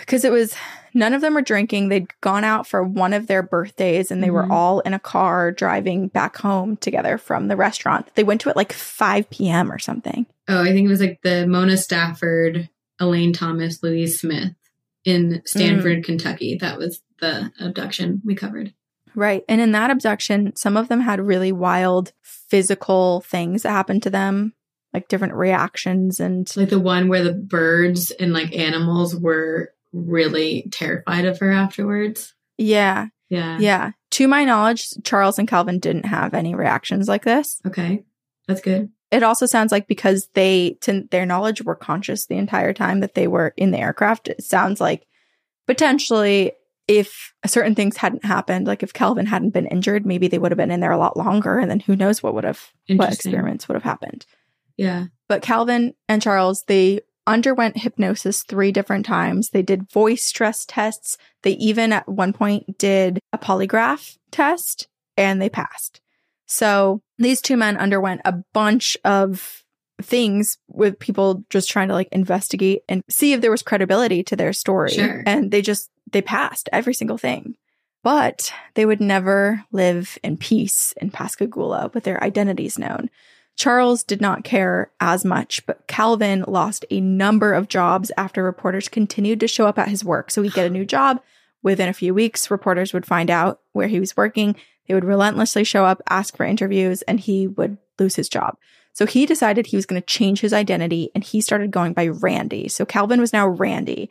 [0.00, 0.54] Because it was
[0.94, 1.88] none of them were drinking.
[1.88, 4.50] They'd gone out for one of their birthdays and they were Mhm.
[4.50, 8.08] all in a car driving back home together from the restaurant.
[8.14, 9.70] They went to it like 5 p.m.
[9.72, 10.26] or something.
[10.48, 12.68] oh, I think it was like the Mona Stafford,
[12.98, 14.52] Elaine Thomas, Louise Smith
[15.04, 16.04] in Stanford, Mm.
[16.04, 16.58] Kentucky.
[16.60, 18.74] That was the abduction we covered.
[19.14, 19.44] Right.
[19.48, 24.10] And in that abduction, some of them had really wild physical things that happened to
[24.10, 24.52] them,
[24.94, 30.68] like different reactions and Like the one where the birds and like animals were really
[30.70, 32.34] terrified of her afterwards.
[32.58, 33.58] yeah, Yeah.
[33.58, 33.90] yeah.
[34.12, 37.60] To my knowledge, Charles and Calvin didn't have any reactions like this.
[37.66, 38.04] Okay.
[38.48, 38.90] That's good.
[39.10, 43.14] It also sounds like because they, to their knowledge, were conscious the entire time that
[43.14, 45.06] they were in the aircraft, it sounds like
[45.66, 46.52] potentially
[46.88, 50.58] if certain things hadn't happened, like if Calvin hadn't been injured, maybe they would have
[50.58, 51.58] been in there a lot longer.
[51.58, 54.26] And then who knows what would have, what experiments would have happened.
[54.76, 55.06] Yeah.
[55.28, 59.50] But Calvin and Charles, they underwent hypnosis three different times.
[59.50, 61.16] They did voice stress tests.
[61.42, 66.00] They even at one point did a polygraph test and they passed.
[66.46, 69.64] So these two men underwent a bunch of
[70.00, 74.36] things with people just trying to like investigate and see if there was credibility to
[74.36, 74.90] their story.
[74.90, 75.22] Sure.
[75.24, 77.56] And they just, they passed every single thing.
[78.02, 83.10] But they would never live in peace in Pascagoula with their identities known.
[83.56, 88.88] Charles did not care as much, but Calvin lost a number of jobs after reporters
[88.88, 90.30] continued to show up at his work.
[90.30, 91.20] So he'd get a new job.
[91.62, 94.56] Within a few weeks, reporters would find out where he was working.
[94.88, 98.56] They would relentlessly show up, ask for interviews, and he would lose his job.
[98.94, 102.08] So he decided he was going to change his identity and he started going by
[102.08, 102.68] Randy.
[102.68, 104.10] So Calvin was now Randy.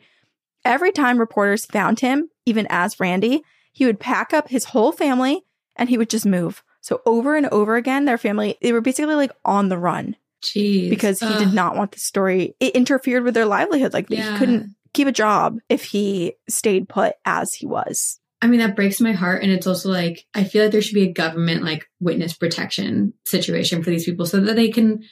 [0.64, 5.44] Every time reporters found him, even as Randy, he would pack up his whole family
[5.76, 6.62] and he would just move.
[6.82, 10.90] So over and over again, their family, they were basically like on the run Jeez.
[10.90, 11.38] because he Ugh.
[11.38, 12.54] did not want the story.
[12.60, 13.92] It interfered with their livelihood.
[13.94, 14.32] Like Yeah.
[14.32, 18.18] he couldn't keep a job if he stayed put as he was.
[18.42, 19.42] I mean, that breaks my heart.
[19.44, 23.14] And it's also like, I feel like there should be a government like witness protection
[23.24, 25.04] situation for these people so that they can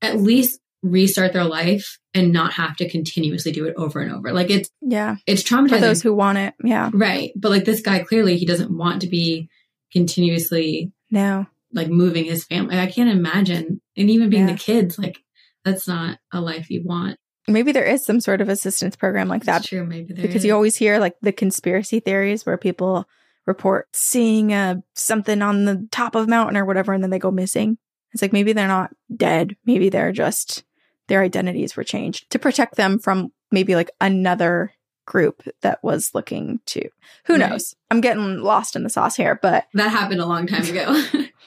[0.00, 4.32] at least restart their life and not have to continuously do it over and over.
[4.32, 5.16] Like it's, Yeah.
[5.26, 5.80] it's For traumatizing.
[5.80, 6.54] those who want it.
[6.62, 6.90] Yeah.
[6.94, 7.32] right.
[7.34, 9.48] But like this guy, clearly he doesn't want to be
[9.92, 11.46] continuously No.
[11.72, 12.78] like moving his family.
[12.78, 13.80] I can't imagine.
[13.96, 14.54] And even being Yeah.
[14.54, 15.18] the kids, like
[15.64, 17.18] that's not a life you want.
[17.48, 19.84] Maybe there is some sort of assistance program like that That's true.
[19.84, 20.44] Maybe there because is.
[20.46, 23.06] you always hear like the conspiracy theories where people
[23.46, 27.18] report seeing uh, something on the top of a mountain or whatever and then they
[27.18, 27.78] go missing.
[28.12, 29.56] It's like maybe they're not dead.
[29.66, 30.64] Maybe they're just
[31.08, 34.72] their identities were changed to protect them from maybe like another
[35.06, 36.88] group that was looking to
[37.24, 37.50] who Right.
[37.50, 37.74] knows.
[37.90, 41.02] I'm getting lost in the sauce here, but that happened a long time ago.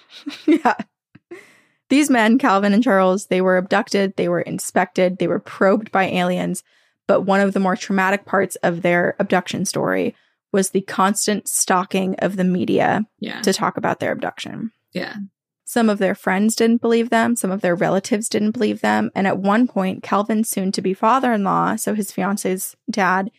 [0.47, 0.75] yeah.
[1.89, 6.05] These men, Calvin and Charles, they were abducted, they were inspected, they were probed by
[6.05, 6.63] aliens.
[7.07, 10.15] But one of the more traumatic parts of their abduction story
[10.51, 13.41] was the constant stalking of the media yeah.
[13.41, 14.71] to talk about their abduction.
[14.93, 15.15] Yeah.
[15.65, 19.11] Some of their friends didn't believe them, some of their relatives didn't believe them.
[19.15, 23.29] And at one point, Calvin's soon to be father in law, so his fiance's dad,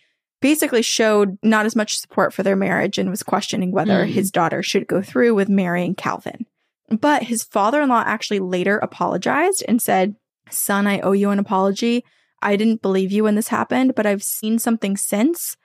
[0.40, 4.08] basically showed not as much support for their marriage and was questioning whether Mm.
[4.12, 6.46] his daughter should go through with marrying Calvin.
[6.88, 10.16] But his father in law actually later apologized and said,
[10.50, 12.04] Son, I owe you an apology.
[12.42, 15.56] I didn't believe you when this happened, but I've seen something since.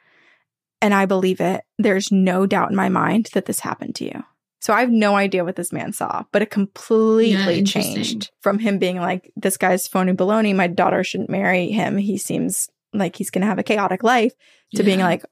[0.82, 1.62] and I believe it.
[1.80, 4.24] There's no doubt in my mind that this happened to you.
[4.62, 8.60] So I have no idea what this man saw, but it completely Yeah, changed from
[8.60, 10.54] him being like, this guy's phony baloney.
[10.54, 11.98] My daughter shouldn't marry him.
[11.98, 14.34] He seems like he's going to have a chaotic life
[14.76, 15.24] to being like,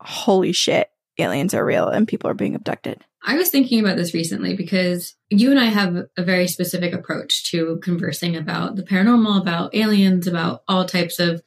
[0.00, 0.88] holy shit,
[1.18, 3.04] aliens are real and people are being abducted.
[3.24, 7.50] I was thinking about this recently because you and I have a very specific approach
[7.50, 11.42] to conversing about the paranormal, about aliens, about all types of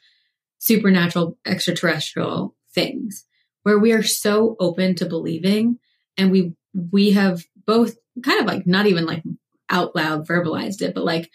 [0.58, 3.26] supernatural, extraterrestrial things,
[3.64, 5.80] where we are so open to believing
[6.18, 6.54] and we
[6.92, 9.24] we have both kind of like not even like
[9.70, 11.30] out loud verbalized it, but like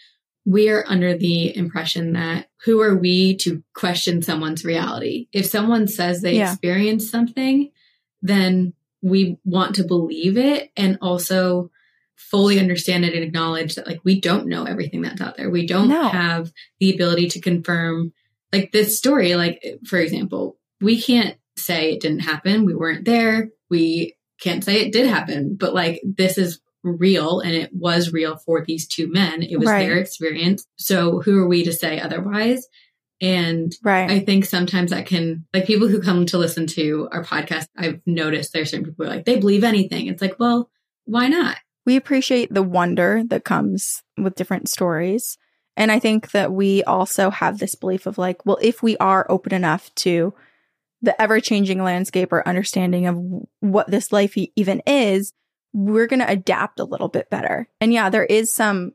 [0.45, 5.27] we are under the impression that who are we to question someone's reality?
[5.31, 6.51] If someone says they Yeah.
[6.51, 7.71] experienced something,
[8.21, 11.69] then we want to believe it and also
[12.15, 15.49] fully understand it and acknowledge that like we don't know everything that's out there.
[15.49, 16.07] We don't No.
[16.09, 18.13] have the ability to confirm
[18.53, 22.65] like this story, like for example, we can't say it didn't happen.
[22.65, 23.49] We weren't there.
[23.69, 28.37] We can't say it did happen, but like this is real and it was real
[28.37, 29.43] for these two men.
[29.43, 29.85] It was Right.
[29.87, 30.65] their experience.
[30.77, 32.67] So who are we to say otherwise?
[33.21, 34.09] And Right.
[34.09, 38.01] I think sometimes that can, like people who come to listen to our podcast, I've
[38.07, 40.07] noticed there's certain people who are like, they believe anything.
[40.07, 40.69] It's like, well,
[41.05, 41.57] why not?
[41.83, 45.39] we appreciate the wonder that comes with different stories.
[45.75, 49.25] And I think that we also have this belief of like, well, if we are
[49.29, 50.31] open enough to
[51.01, 53.17] the ever changing landscape or understanding of
[53.61, 55.33] what this life e- even is,
[55.73, 57.67] we're going to adapt a little bit better.
[57.79, 58.93] And yeah, there is some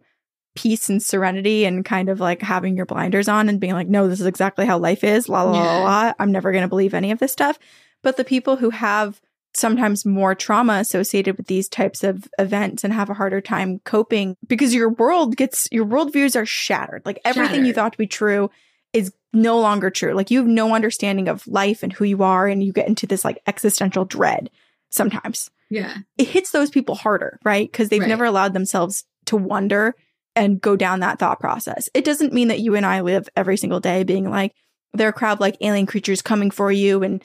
[0.54, 4.08] peace and serenity and kind of like having your blinders on and being like, no,
[4.08, 5.28] this is exactly how life is.
[5.28, 5.78] La la la Yeah.
[5.84, 6.12] la.
[6.18, 7.58] I'm never going to believe any of this stuff.
[8.02, 9.20] But the people who have
[9.54, 14.36] sometimes more trauma associated with these types of events and have a harder time coping
[14.46, 17.02] because your world gets your worldviews are shattered.
[17.06, 18.50] Like everything you thought to be true
[18.92, 20.12] is no longer true.
[20.12, 23.06] Like you have no understanding of life and who you are, and you get into
[23.06, 24.50] this like existential dread
[24.90, 25.50] sometimes.
[25.70, 25.96] Yeah.
[26.18, 27.70] It hits those people harder, right?
[27.70, 28.08] Because they've Right.
[28.08, 29.94] never allowed themselves to wonder
[30.34, 31.88] and go down that thought process.
[31.94, 34.52] It doesn't mean that you and I live every single day being like,
[34.92, 37.22] there are crowd like alien creatures coming for you and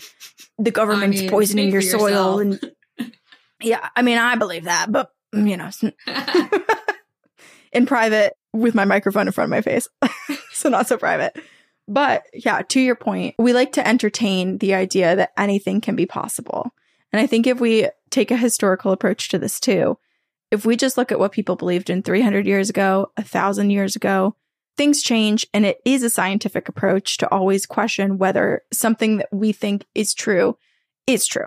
[0.58, 2.40] the government's mean, poisoning your soil.
[2.40, 2.60] And
[3.62, 5.70] yeah, I mean, I believe that, but mm, you know,
[7.72, 9.88] in private with my microphone in front of my face.
[10.52, 11.38] so not so private.
[11.88, 16.06] But yeah, to your point, we like to entertain the idea that anything can be
[16.06, 16.72] possible.
[17.14, 19.98] And I think if we take a historical approach to this too,
[20.50, 23.96] if we just look at what people believed in 300 years ago, a thousand years
[23.96, 24.36] ago,
[24.78, 25.46] things change.
[25.54, 30.14] And it is a scientific approach to always question whether something that we think is
[30.14, 30.58] true
[31.08, 31.44] is true,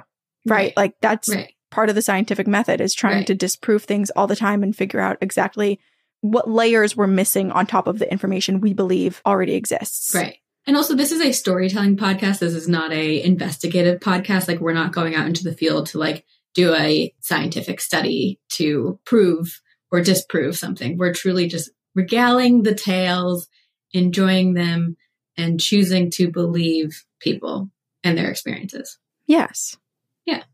[0.46, 0.56] right?
[0.56, 0.76] Right.
[0.76, 1.52] Like that's right.
[1.70, 3.26] part of the scientific method is trying Right.
[3.28, 5.80] to disprove things all the time and figure out exactly
[6.20, 10.14] what layers we're missing on top of the information we believe already exists.
[10.14, 10.38] Right.
[10.66, 12.38] And also this is a storytelling podcast.
[12.38, 14.48] This is not a investigative podcast.
[14.48, 18.98] Like we're not going out into the field to like do a scientific study to
[19.04, 19.60] prove
[19.92, 20.96] or disprove something.
[20.96, 23.48] We're truly just regaling the tales,
[23.92, 24.96] enjoying them,
[25.36, 27.70] and choosing to believe people
[28.02, 28.98] and their experiences.
[29.26, 29.76] Yes.
[30.24, 30.44] Yeah.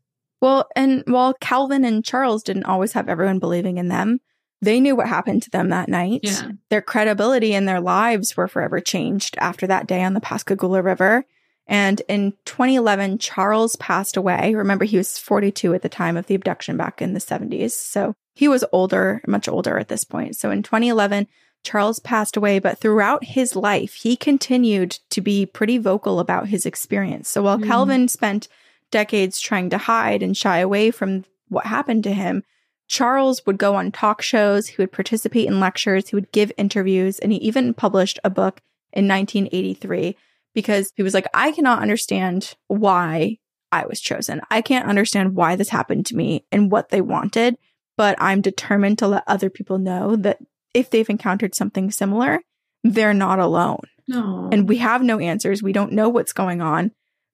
[0.41, 4.21] Well, and while Calvin and Charles didn't always have everyone believing in them,
[4.63, 6.21] they knew what happened to them that night.
[6.23, 6.51] Yeah.
[6.69, 11.25] Their credibility and their lives were forever changed after that day on the Pascagoula River.
[11.67, 14.55] And in 2011, Charles passed away.
[14.55, 17.73] Remember, he was 42 at the time of the abduction back in the 70s.
[17.73, 20.37] So he was older, much older at this point.
[20.37, 21.29] So in 2011,
[21.63, 26.67] Charles passed away, but throughout his life, he continued to be pretty vocal about his
[26.67, 27.29] experience.
[27.29, 27.67] So while Mm.
[27.67, 28.49] Calvin spent
[28.91, 32.43] decades trying to hide and shy away from what happened to him,
[32.91, 37.20] Charles would go on talk shows, he would participate in lectures, he would give interviews,
[37.20, 38.61] and he even published a book
[38.93, 40.16] in 1983
[40.57, 43.38] because he was like, I cannot understand why
[43.70, 44.41] I was chosen.
[44.51, 47.57] I can't understand why this happened to me and what they wanted,
[47.97, 50.38] but I'm determined to let other people know that
[50.74, 52.41] if they've encountered something similar,
[52.82, 53.84] they're not alone.
[54.09, 54.49] No.
[54.51, 55.62] And we have no answers.
[55.62, 56.91] We don't know what's going on,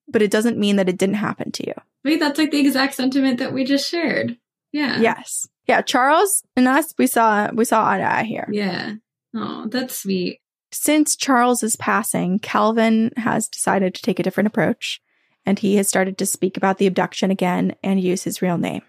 [0.06, 1.74] but it doesn't mean that it didn't happen to you.
[2.04, 4.36] Wait, that's like the exact sentiment that we just shared.
[4.76, 5.00] Yeah.
[5.00, 5.48] Yes.
[5.66, 8.46] Yeah, Charles and us, we saw we saw eye to eye here.
[8.52, 8.94] Yeah.
[9.34, 10.40] Oh, that's sweet.
[10.70, 15.00] Since Charles's passing, Calvin has decided to take a different approach,
[15.46, 18.82] and he has started to speak about the abduction again and use his real name.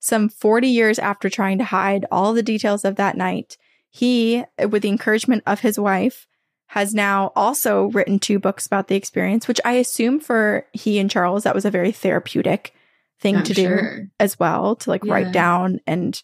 [0.00, 3.58] Some 40 years after trying to hide all the details of that night,
[3.90, 6.26] he, with the encouragement of his wife,
[6.68, 11.10] has now also written two books about the experience, which I assume for he and
[11.10, 12.72] Charles, that was a very therapeutic
[13.20, 14.08] thing I'm to do sure.
[14.20, 15.12] as well to like Yeah.
[15.12, 16.20] write down and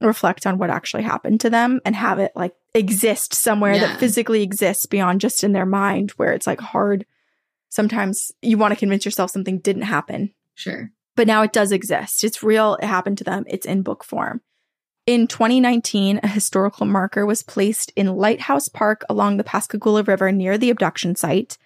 [0.00, 3.80] reflect on what actually happened to them and have it like exist somewhere Yeah.
[3.80, 7.04] that physically exists beyond just in their mind where it's like hard
[7.68, 10.32] sometimes you want to convince yourself something didn't happen.
[10.54, 10.90] Sure.
[11.16, 12.24] But now it does exist.
[12.24, 12.76] It's real.
[12.76, 13.44] It happened to them.
[13.46, 14.40] It's in book form.
[15.06, 20.56] In 2019, a historical marker was placed in Lighthouse Park along the Pascagoula River near
[20.58, 21.58] the abduction site.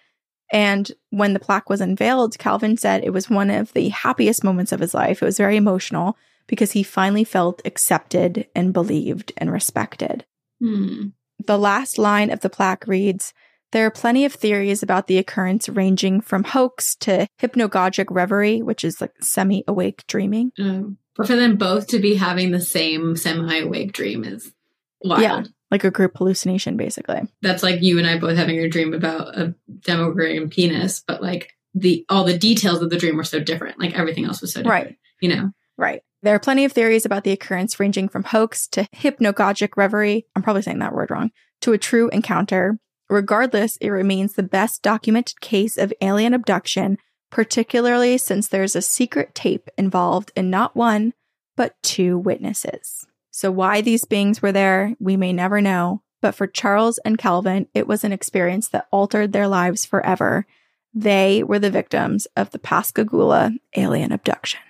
[0.51, 4.71] And when the plaque was unveiled, Calvin said it was one of the happiest moments
[4.71, 5.21] of his life.
[5.21, 6.17] It was very emotional
[6.47, 10.25] because he finally felt accepted and believed and respected.
[10.61, 11.07] Hmm.
[11.43, 13.33] The last line of the plaque reads
[13.71, 18.83] There are plenty of theories about the occurrence, ranging from hoax to hypnagogic reverie, which
[18.83, 20.51] is like semi awake dreaming.
[20.59, 24.53] Um, but for them both to be having the same semi awake dream is
[25.01, 25.21] wild.
[25.21, 25.43] Yeah.
[25.71, 27.21] Like a group hallucination, basically.
[27.41, 31.53] That's like you and I both having a dream about a demogram penis, but like
[31.73, 33.79] the all the details of the dream were so different.
[33.79, 34.85] Like everything else was so different.
[34.85, 34.97] Right.
[35.21, 35.51] You know?
[35.77, 36.01] Right.
[36.21, 40.25] There are plenty of theories about the occurrence, ranging from hoax to hypnagogic reverie.
[40.35, 41.31] I'm probably saying that word wrong.
[41.61, 42.79] To a true encounter.
[43.09, 46.97] Regardless, it remains the best documented case of alien abduction,
[47.29, 51.13] particularly since there's a secret tape involved in not one,
[51.55, 53.05] but two witnesses.
[53.37, 56.01] So, why these beings were there, we may never know.
[56.21, 60.45] But for Charles and Calvin, it was an experience that altered their lives forever.
[60.93, 64.61] They were the victims of the Pascagoula alien abduction.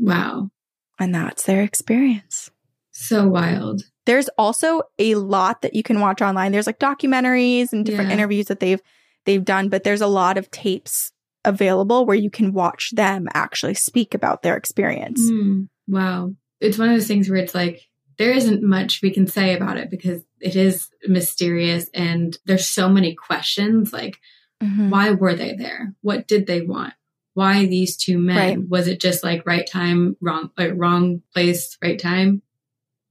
[0.00, 0.50] Wow.
[0.98, 2.50] And that's their experience.
[2.90, 3.82] So wild.
[4.06, 6.50] There's also a lot that you can watch online.
[6.50, 8.16] There's like documentaries and different Yeah.
[8.16, 8.82] interviews that they've
[9.24, 11.12] they've done, but there's a lot of tapes
[11.44, 15.20] available where you can watch them actually speak about their experience.
[15.30, 15.62] Hmm.
[15.86, 16.34] Wow.
[16.60, 17.86] It's one of those things where it's like
[18.20, 22.88] there isn't much we can say about it because it is mysterious and there's so
[22.88, 24.18] many questions like
[24.62, 24.90] Mhm.
[24.90, 25.94] why were they there?
[26.02, 26.92] What did they want?
[27.32, 28.36] Why these two men?
[28.36, 28.68] Right.
[28.68, 32.42] Was it just like right time, wrong, like wrong place, right time?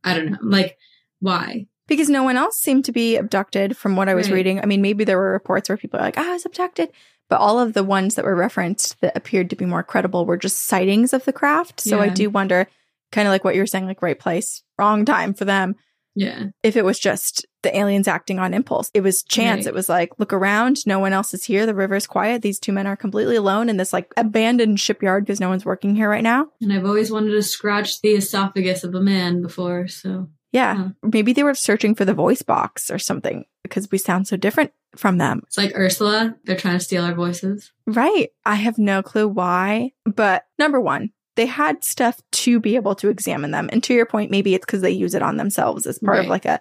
[0.04, 0.38] I don't know.
[0.44, 0.78] Like,
[1.20, 1.66] why?
[1.88, 4.36] Because no one else seemed to be abducted from what I was Right.
[4.36, 4.60] reading.
[4.62, 6.90] I mean, maybe there were reports where people are like, "Ah, I was abducted.
[7.30, 10.38] But all of the ones that were referenced that appeared to be more credible were
[10.38, 11.80] just sightings of the craft.
[11.80, 12.68] So I do wonder,
[13.12, 15.76] kind of like what you were saying, like right place, wrong time for them.
[16.16, 16.48] Yeah.
[16.64, 18.90] if it was just the aliens acting on impulse.
[18.94, 19.60] It was chance.
[19.66, 19.68] Right.
[19.68, 21.66] It was like, look around, no one else is here.
[21.66, 22.42] The river's quiet.
[22.42, 25.96] These two men are completely alone in this like abandoned shipyard because no one's working
[25.96, 26.48] here right now.
[26.60, 29.88] And I've always wanted to scratch the esophagus of a man before.
[29.88, 30.76] So, Yeah.
[30.76, 30.90] Huh.
[31.04, 34.72] Maybe they were searching for the voice box or something because we sound so different
[34.98, 35.44] from them.
[35.46, 36.36] it's like Ursula.
[36.44, 37.72] They're trying to steal our voices.
[37.86, 38.30] Right.
[38.46, 39.92] I have no clue why.
[40.06, 43.70] But number one, they had stuff to be able to examine them.
[43.72, 46.26] And to your point, maybe it's because they use it on themselves as part of
[46.28, 46.60] like a,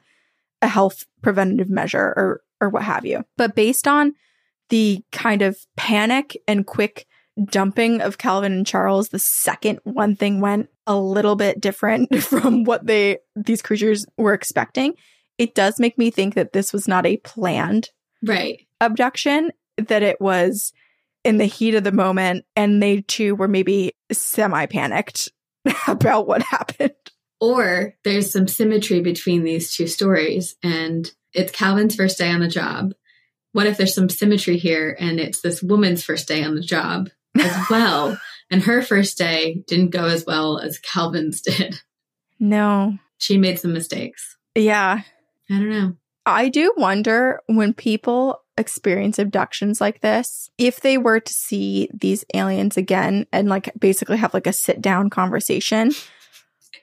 [0.63, 3.25] a health preventative measure or or what have you.
[3.37, 4.15] But based on
[4.69, 7.09] the kind of panic and quick
[7.51, 12.63] dumping of Calvin and Charles, the second one thing went a little bit different from
[12.63, 14.95] what they these creatures were expecting.
[15.39, 17.91] It does make me think that this was not a planned
[18.23, 18.67] Right.
[18.81, 20.73] abduction that it was
[21.25, 25.31] in the heat of the moment and they too were maybe semi panicked
[25.89, 26.93] about what happened.
[27.41, 32.49] Or there's some symmetry between these two stories, and it's Calvin's first day on the
[32.49, 32.95] job.
[33.53, 37.11] What if there's some symmetry here and it's this woman's first day on the job
[37.37, 38.19] as well?
[38.51, 41.81] and her first day didn't go as well as Calvin's did.
[42.39, 42.99] No.
[43.19, 44.37] She made some mistakes.
[44.55, 45.03] Yeah.
[45.51, 45.97] I don't know.
[46.25, 52.25] I do wonder when people experience abductions like this, if they were to see these
[52.35, 55.93] aliens again and like basically have like a sit down conversation,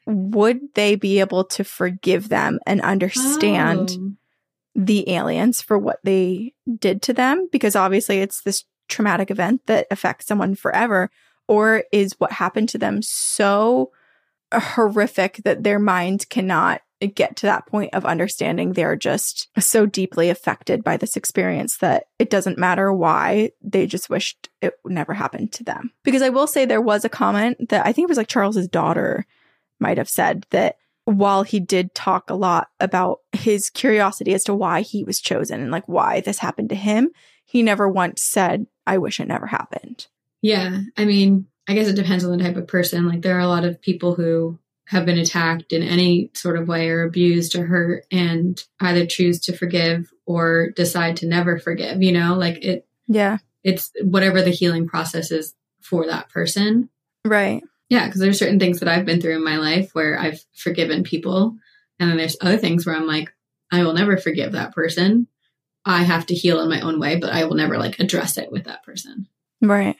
[0.07, 4.11] would they be able to forgive them and understand Oh.
[4.75, 9.87] the aliens for what they did to them because obviously it's this traumatic event that
[9.89, 11.09] affects someone forever
[11.47, 13.91] or is what happened to them so
[14.53, 20.29] horrific that their mind cannot get to that point of understanding they're just so deeply
[20.29, 25.51] affected by this experience that it doesn't matter why they just wished it never happened
[25.51, 28.17] to them because i will say there was a comment that i think it was
[28.17, 29.25] like charles's daughter
[29.79, 34.55] might have said that while he did talk a lot about his curiosity as to
[34.55, 37.11] why he was chosen and like why this happened to him,
[37.45, 40.07] he never once said, I wish it never happened.
[40.41, 40.81] Yeah.
[40.97, 43.07] I mean, I guess it depends on the type of person.
[43.07, 46.67] Like, there are a lot of people who have been attacked in any sort of
[46.67, 52.03] way or abused or hurt and either choose to forgive or decide to never forgive,
[52.03, 52.35] you know?
[52.35, 53.37] Like, it, Yeah.
[53.63, 56.89] it's whatever the healing process is for that person.
[57.23, 57.63] Right.
[57.89, 61.03] Yeah, because there's certain things that I've been through in my life where I've forgiven
[61.03, 61.55] people.
[61.99, 63.31] And then there's other things where I'm like,
[63.71, 65.27] I will never forgive that person.
[65.85, 68.51] I have to heal in my own way, but I will never like address it
[68.51, 69.27] with that person.
[69.61, 69.95] Right.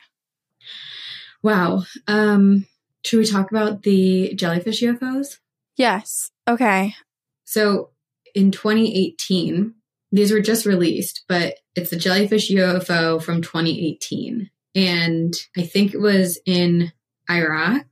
[1.43, 1.83] Wow.
[2.07, 2.65] Um,
[3.05, 5.37] should we talk about the jellyfish UFOs?
[5.77, 6.31] Yes.
[6.47, 6.95] Okay.
[7.43, 7.91] So
[8.33, 9.73] in 2018,
[10.11, 14.49] these were just released, but it's the jellyfish UFO from 2018.
[14.73, 16.91] And I think it was in
[17.29, 17.85] Iraq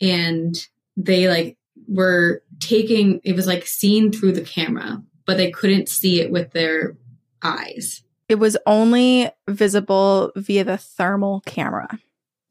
[0.00, 0.54] and
[0.96, 1.56] they like
[1.86, 6.52] were taking it was like seen through the camera, but they couldn't see it with
[6.52, 6.96] their
[7.42, 8.02] eyes.
[8.28, 11.88] It was only visible via the thermal camera.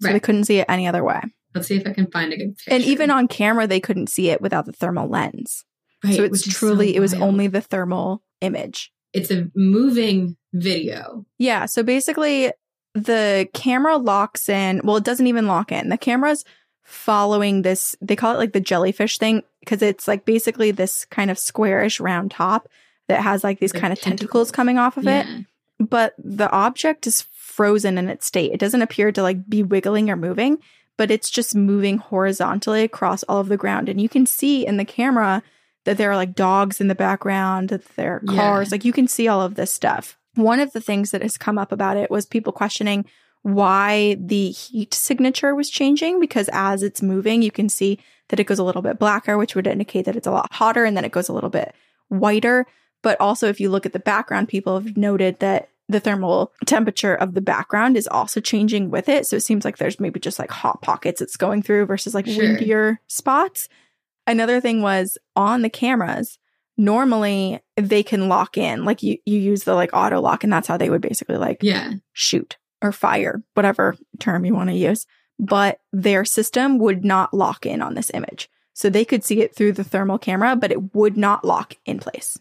[0.01, 0.13] So Right.
[0.13, 1.21] they couldn't see it any other way.
[1.57, 2.71] Let's see if I can find a good picture.
[2.71, 5.63] And even on camera, they couldn't see it without the thermal lens.
[6.03, 8.91] Right, so it's truly, it was only the thermal image.
[9.13, 11.25] it's a moving video.
[11.39, 11.65] Yeah.
[11.65, 12.51] So basically,
[12.93, 14.81] the camera locks in.
[14.83, 15.89] Well, it doesn't even lock in.
[15.89, 16.43] The camera's
[16.83, 21.29] following this, they call it like the jellyfish thing because it's like basically this kind
[21.29, 22.69] of squarish round top
[23.07, 24.51] that has like these Like kind of tentacles tentacles.
[24.51, 25.25] coming off of it.
[25.79, 28.51] But the object is frozen in its state.
[28.51, 30.59] It doesn't appear to like be wiggling or moving,
[30.97, 33.87] but it's just moving horizontally across all of the ground.
[33.89, 35.43] And you can see in the camera
[35.85, 38.35] that there are like dogs in the background, that there are Yeah.
[38.35, 38.71] cars.
[38.71, 40.17] Like you can see all of this stuff.
[40.35, 43.05] One of the things that has come up about it was people questioning
[43.43, 48.43] why the heat signature was changing because as it's moving, you can see that it
[48.43, 51.05] goes a little bit blacker, which would indicate that it's a lot hotter, and then
[51.05, 51.73] it goes a little bit
[52.09, 52.65] whiter.
[53.03, 57.15] But also, if you look at the background, people have noted that the thermal temperature
[57.15, 59.25] of the background is also changing with it.
[59.25, 62.25] So it seems like there's maybe just like hot pockets it's going through versus like
[62.27, 62.37] Sure.
[62.43, 63.69] windier spots.
[64.25, 66.37] Another thing was on the cameras,
[66.77, 70.67] normally they can lock in, like you, you use the like auto lock, and that's
[70.67, 71.93] how they would basically like Yeah.
[72.13, 75.05] shoot or fire, whatever term you want to use.
[75.39, 78.49] But their system would not lock in on this image.
[78.73, 81.99] So they could see it through the thermal camera, but it would not lock in
[81.99, 82.37] place.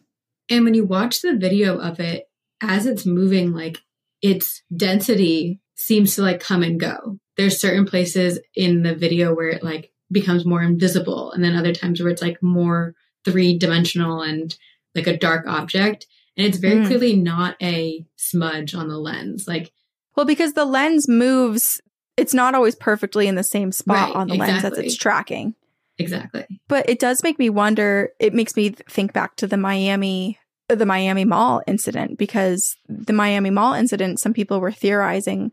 [0.50, 2.28] And when you watch the video of it,
[2.60, 3.78] as it's moving, like
[4.22, 7.18] its density seems to like come and go.
[7.36, 11.72] There's certain places in the video where it like becomes more invisible, and then other
[11.74, 12.94] times where it's like more
[13.24, 14.56] three dimensional and
[14.94, 16.06] like a dark object.
[16.36, 16.86] And it's very Mm.
[16.86, 19.46] clearly not a smudge on the lens.
[19.48, 19.72] Like,
[20.16, 21.80] Well, because the lens moves,
[22.16, 25.54] it's not always perfectly in the same spot Right, on the lens as it's tracking.
[25.98, 26.44] exactly.
[26.68, 30.38] But it does make me wonder, it makes me think back to the Miami
[30.68, 35.52] the Miami Mall incident because the Miami Mall incident some people were theorizing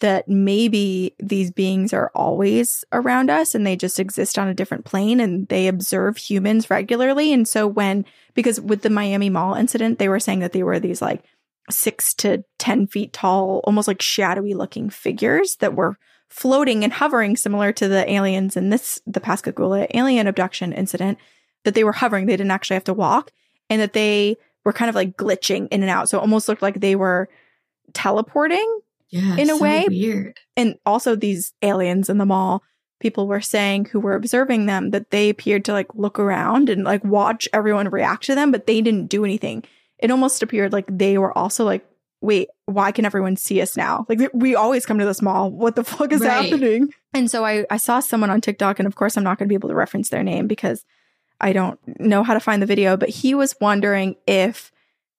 [0.00, 4.84] that maybe these beings are always around us and they just exist on a different
[4.84, 7.32] plane and they observe humans regularly.
[7.32, 10.80] And so when because with the Miami Mall incident they were saying that they were
[10.80, 11.24] these like
[11.70, 15.96] 6 to 10 feet tall almost like shadowy looking figures that were
[16.28, 21.18] floating and hovering similar to the aliens in this the Pascagoula alien abduction incident
[21.64, 22.26] that they were hovering.
[22.26, 23.32] They didn't actually have to walk
[23.72, 26.62] and that they were kind of like glitching in and out so it almost looked
[26.62, 27.28] like they were
[27.92, 29.36] teleporting Yeah.
[29.36, 30.38] In a so way- weird.
[30.56, 32.62] and also these aliens in the mall
[33.00, 36.84] people were saying who were observing them that they appeared to like look around and
[36.84, 39.62] like watch everyone react to them but they didn't do anything
[39.98, 41.84] it almost appeared like they were also like
[42.20, 45.74] wait why can everyone see us now like we always come to this mall what
[45.74, 46.44] the fuck is Right.
[46.50, 49.48] happening and so i i saw someone on tiktok and of course i'm not going
[49.48, 50.84] to be able to reference their name because
[51.42, 54.70] i don't know how to find the video but he was wondering if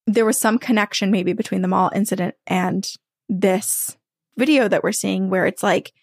[0.07, 2.93] there was some connection maybe between the mall incident and
[3.30, 3.95] this
[4.38, 5.93] video that we're seeing where it's like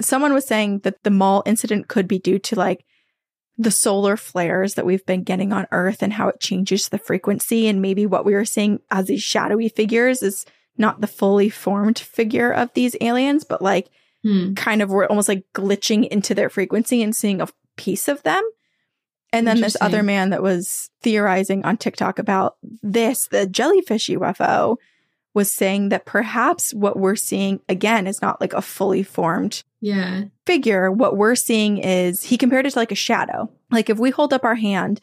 [0.00, 2.84] someone was saying that the mall incident could be due to like
[3.56, 7.68] the solar flares that we've been getting on earth and how it changes the frequency
[7.68, 10.44] and maybe what we were seeing as these shadowy figures is
[10.76, 13.90] not the fully formed figure of these aliens but like
[14.24, 14.54] Hmm.
[14.54, 18.42] kind of we're almost like glitching into their frequency and seeing a piece of them.
[19.34, 24.76] And then this other man that was theorizing on TikTok about this, the jellyfish UFO,
[25.34, 30.24] was saying that perhaps what we're seeing again is not like a fully formed Yeah.
[30.46, 30.90] figure.
[30.92, 33.50] What we're seeing is he compared it to like a shadow.
[33.70, 35.00] Like if we hold up our hand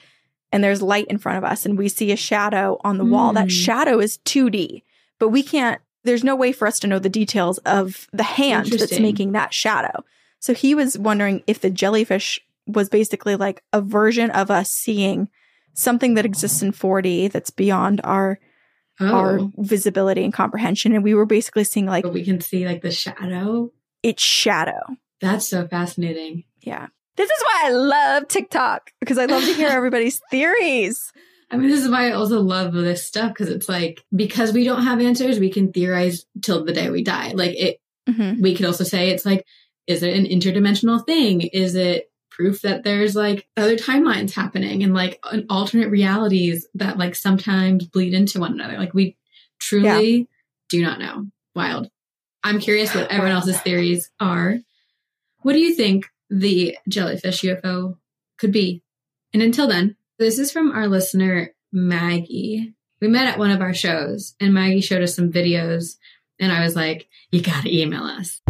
[0.54, 3.34] and there's light in front of us and we see a shadow on the wall,
[3.34, 3.52] that Mm.
[3.52, 4.84] shadow is 2D,
[5.20, 8.68] but we can't, there's no way for us to know the details of the hand
[8.68, 10.04] that's making that shadow.
[10.40, 12.40] So he was wondering if the jellyfish
[12.76, 15.30] was basically like a version of us seeing
[15.74, 18.40] something that exists in 4D that's beyond our
[19.00, 19.06] Oh.
[19.08, 22.82] our visibility and comprehension and we were basically seeing like but we can see like
[22.84, 23.72] the shadow.
[24.04, 24.80] its shadow
[25.22, 26.44] That's so fascinating.
[26.62, 26.88] Yeah.
[27.18, 31.12] This is why I love TikTok because I love to hear everybody's theories.
[31.50, 34.66] I mean, this is why I also love this stuff because it's like because we
[34.66, 37.32] don't have answers, we can theorize till the day we die.
[37.34, 37.78] Like it,
[38.10, 38.42] Mm-hmm.
[38.42, 39.46] we could also say it's like,
[39.88, 41.42] is it an interdimensional thing?
[41.42, 42.11] Is it
[42.42, 47.86] proof that there's like other timelines happening and like an alternate realities that like sometimes
[47.86, 48.78] bleed into one another?
[48.78, 49.16] Like we
[49.60, 50.28] truly
[50.70, 51.28] do not know.
[51.56, 51.90] Wild.
[52.44, 54.58] I'm curious what everyone else's theories are.
[55.42, 57.98] What do you think the jellyfish UFO
[58.40, 58.82] could be?
[59.34, 62.74] And until then, this is from our listener, Maggie.
[63.00, 65.98] we met at one of our shows and Maggie showed us some videos
[66.40, 68.42] and I was like, you got to email us.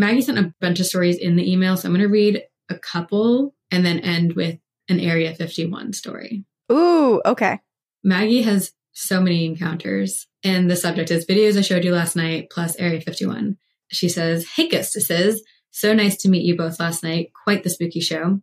[0.00, 2.78] Maggie sent a bunch of stories in the email, so I'm going to read a
[2.78, 4.58] couple and then end with
[4.88, 6.44] an Area 51 story.
[6.72, 7.60] Ooh, okay.
[8.02, 12.48] Maggie has so many encounters, and the subject is videos I showed you last night
[12.50, 13.58] plus Area 51.
[13.88, 15.42] She says, Hey, Ghostesses.
[15.70, 17.32] So nice to meet you both last night.
[17.44, 18.40] Quite the spooky show.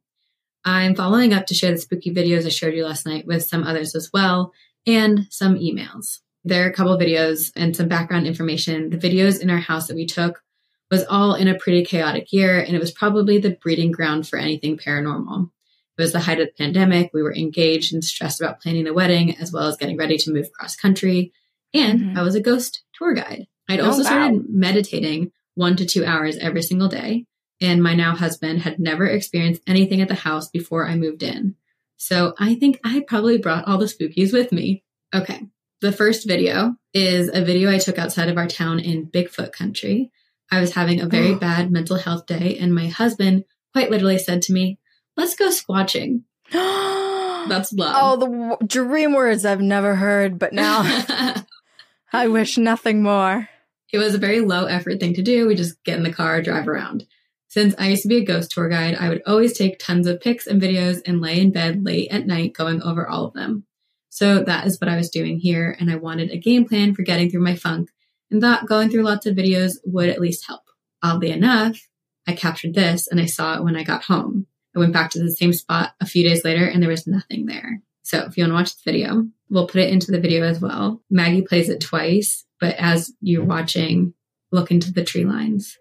[0.64, 3.64] I'm following up to share the spooky videos I showed you last night with some
[3.64, 4.54] others as well,
[4.86, 6.20] and some emails.
[6.44, 8.92] There are a couple videos and some background information.
[8.92, 10.44] The videos in our house that we took
[10.90, 14.38] was all in a pretty chaotic year, and it was probably the breeding ground for
[14.38, 15.50] anything paranormal.
[15.98, 17.12] It was the height of the pandemic.
[17.14, 20.32] We were engaged and stressed about planning the wedding, as well as getting ready to
[20.32, 21.34] move cross country.
[21.74, 22.18] And Mhm.
[22.18, 23.48] I was a ghost tour guide.
[23.68, 24.10] I'd Oh, also wow.
[24.10, 27.26] started meditating one to two hours every single day.
[27.60, 31.56] And my now husband had never experienced anything at the house before I moved in.
[31.98, 34.84] So I think I probably brought all the spookies with me.
[35.14, 35.48] Okay.
[35.82, 40.12] The first video is a video I took outside of our town in Bigfoot country.
[40.52, 41.40] I was having a very Oh.
[41.40, 43.44] bad mental health day, and my husband
[43.74, 44.80] quite literally said to me,
[45.16, 46.22] Let's go squatching.
[46.52, 47.96] That's love.
[47.98, 50.82] oh, the w- dream words I've never heard, but now
[52.14, 53.50] I wish nothing more.
[53.92, 55.48] it was a very low effort thing to do.
[55.48, 57.06] We just get in the car, drive around.
[57.50, 60.20] Since I used to be a ghost tour guide, I would always take tons of
[60.20, 63.66] pics and videos and lay in bed late at night going over all of them.
[64.10, 67.04] So that is what I was doing here, and I wanted a game plan for
[67.04, 67.90] getting through my funk
[68.32, 70.62] and thought going through lots of videos would at least help.
[71.04, 71.80] Oddly enough,
[72.28, 74.48] I captured this and I saw it when I got home.
[74.76, 77.46] I went back to the same spot a few days later and there was nothing
[77.46, 77.82] there.
[78.04, 80.60] So if you want to watch the video, we'll put it into the video as
[80.60, 81.02] well.
[81.10, 84.14] Maggie plays it twice, but as you're watching,
[84.52, 85.78] look into the tree lines.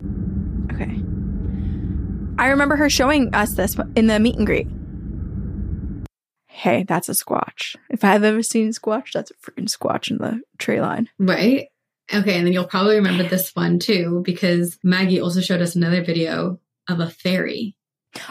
[0.72, 1.00] Okay.
[2.38, 4.68] I remember her showing us this in the meet and greet.
[6.48, 7.76] Hey, that's a squatch.
[7.90, 11.08] If I've ever seen a squatch, that's a freaking squatch in the tree line.
[11.18, 11.68] Right?
[12.14, 16.04] Okay, and then you'll probably remember this one too, because Maggie also showed us another
[16.04, 17.76] video of a fairy.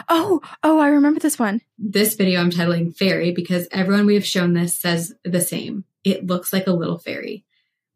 [0.08, 1.60] Oh, oh, I remember this one.
[1.78, 5.84] This video I'm titling Fairy because everyone we have shown this says the same.
[6.04, 7.44] It looks like a little fairy.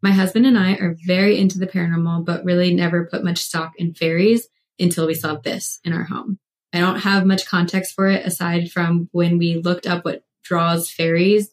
[0.03, 3.73] My husband and I are very into the paranormal, but really never put much stock
[3.77, 4.49] in fairies
[4.79, 6.39] until we saw this in our home.
[6.73, 10.91] I don't have much context for it aside from when we looked up what draws
[10.91, 11.51] fairies.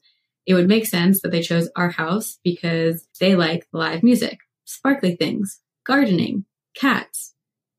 [0.48, 5.16] It would make sense that they chose our house because they like live music, sparkly
[5.16, 7.34] things, gardening, cats.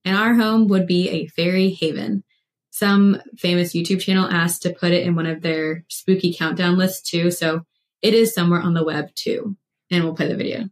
[0.05, 2.23] And our home would be a fairy haven.
[2.71, 7.11] Some famous YouTube channel asked to put it in one of their spooky countdown lists
[7.11, 7.63] too, so
[8.03, 9.57] it is somewhere on the web too.
[9.91, 10.69] And we'll play the video.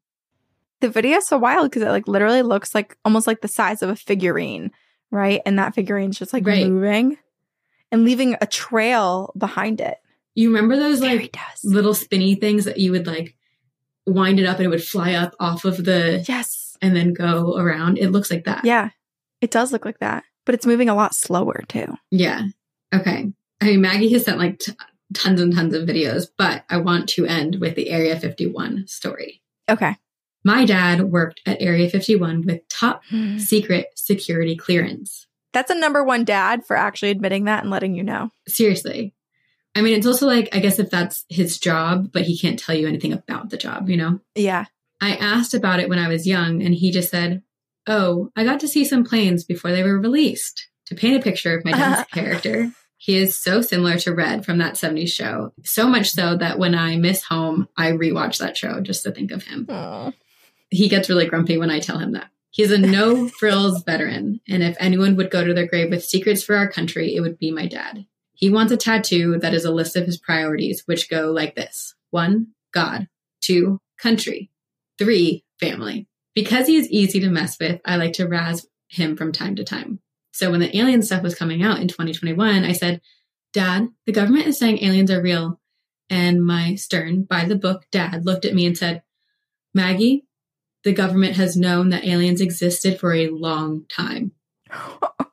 [0.80, 3.82] The video is so wild because it like literally looks like almost like the size
[3.82, 4.70] of a figurine,
[5.10, 5.40] right?
[5.46, 6.66] And that figurine's just like Right.
[6.66, 7.16] moving
[7.90, 9.96] and leaving a trail behind it.
[10.36, 13.34] You remember those like little spinny things that you would like
[14.06, 16.76] wind it up and it would fly up off of the Yes.
[16.80, 17.98] and then go around?
[17.98, 18.64] It looks like that.
[18.64, 18.90] Yeah.
[19.40, 21.96] It does look like that, but it's moving a lot slower too.
[22.10, 22.42] Yeah.
[22.94, 23.32] Okay.
[23.60, 24.72] I mean, Maggie has sent like t-
[25.14, 29.42] tons and tons of videos, but I want to end with the Area 51 story.
[29.68, 29.96] Okay.
[30.44, 33.38] My dad worked at Area 51 with top Hmm.
[33.38, 35.26] secret security clearance.
[35.52, 38.30] That's a number one dad for actually admitting that and letting you know.
[38.46, 39.14] Seriously.
[39.76, 42.74] I mean, it's also like, I guess if that's his job, but he can't tell
[42.74, 44.20] you anything about the job, you know?
[44.34, 44.64] Yeah.
[45.02, 47.42] I asked about it when I was young, and he just said,
[47.86, 51.54] Oh, I got to see some planes before they were released to paint a picture
[51.54, 52.72] of my dad's character.
[52.96, 55.52] He is so similar to Red from that 70s show.
[55.62, 59.30] So much so that when I miss home, I rewatch that show just to think
[59.30, 59.66] of him.
[59.68, 60.14] Oh.
[60.70, 62.30] He gets really grumpy when I tell him that.
[62.50, 66.42] He's a no frills veteran, and if anyone would go to their grave with secrets
[66.42, 68.06] for our country, it would be my dad.
[68.36, 71.94] He wants a tattoo that is a list of his priorities, which go like this
[72.10, 73.08] one, God,
[73.40, 74.50] two, country,
[74.98, 76.06] three, family.
[76.34, 79.64] Because he is easy to mess with, I like to razz him from time to
[79.64, 80.00] time.
[80.32, 83.00] So when the alien stuff was coming out in 2021, I said,
[83.54, 85.58] Dad, the government is saying aliens are real.
[86.10, 89.02] And my stern, by the book dad looked at me and said,
[89.72, 90.26] Maggie,
[90.84, 94.32] the government has known that aliens existed for a long time.
[95.18, 95.25] Oh,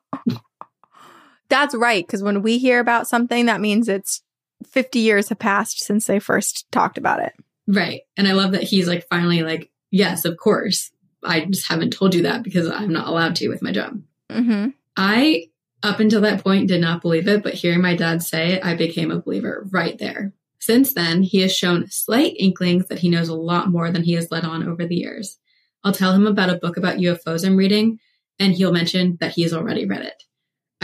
[1.54, 2.04] That's right.
[2.04, 4.24] Because when we hear about something, that means it's
[4.66, 7.32] 50 years have passed since they first talked about it.
[7.68, 8.00] Right.
[8.16, 10.90] And I love that he's like finally like, yes, of course.
[11.22, 14.02] I just haven't told you that because I'm not allowed to with my job.
[14.32, 14.70] Mm-hmm.
[14.96, 15.44] I,
[15.84, 18.74] up until that point, did not believe it, but hearing my dad say it, I
[18.74, 20.32] became a believer right there.
[20.58, 24.14] Since then, he has shown slight inklings that he knows a lot more than he
[24.14, 25.38] has let on over the years.
[25.84, 28.00] I'll tell him about a book about UFOs I'm reading,
[28.40, 30.24] and he'll mention that he has already read it.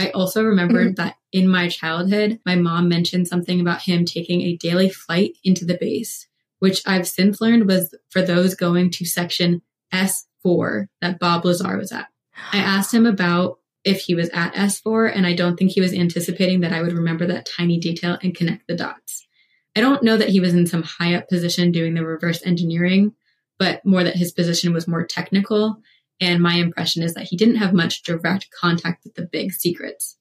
[0.01, 1.03] I also remembered mm-hmm.
[1.03, 5.63] that in my childhood, my mom mentioned something about him taking a daily flight into
[5.63, 6.27] the base,
[6.59, 9.61] which I've since learned was for those going to section
[9.93, 12.07] S4 that Bob Lazar was at.
[12.51, 15.93] I asked him about if he was at S4, and I don't think he was
[15.93, 19.27] anticipating that I would remember that tiny detail and connect the dots.
[19.75, 23.13] I don't know that he was in some high up position doing the reverse engineering,
[23.59, 25.77] but more that his position was more technical.
[26.21, 30.17] And my impression is that he didn't have much direct contact with the big secrets.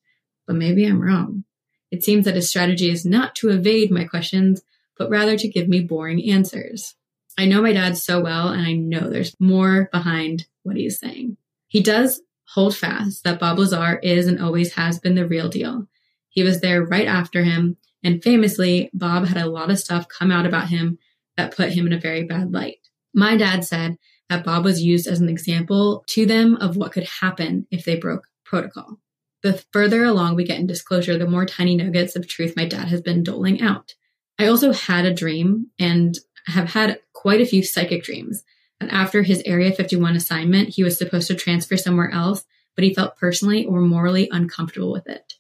[0.46, 1.44] But maybe I'm wrong.
[1.90, 4.62] It seems that his strategy is not to evade my questions,
[4.96, 6.94] but rather to give me boring answers.
[7.38, 11.36] I know my dad so well, and I know there's more behind what he's saying.
[11.68, 12.22] He does
[12.54, 15.86] hold fast that Bob Lazar is and always has been the real deal.
[16.28, 20.30] He was there right after him, and famously, Bob had a lot of stuff come
[20.30, 20.98] out about him
[21.36, 22.88] that put him in a very bad light.
[23.14, 23.98] My dad said
[24.30, 27.96] that Bob was used as an example to them of what could happen if they
[27.96, 28.98] broke protocol.
[29.42, 32.88] The further along we get in disclosure, the more tiny nuggets of truth my dad
[32.88, 33.94] has been doling out.
[34.38, 38.42] I also had a dream and have had quite a few psychic dreams
[38.80, 42.44] and after his Area 51 assignment, he was supposed to transfer somewhere else,
[42.74, 45.34] but he felt personally or morally uncomfortable with it.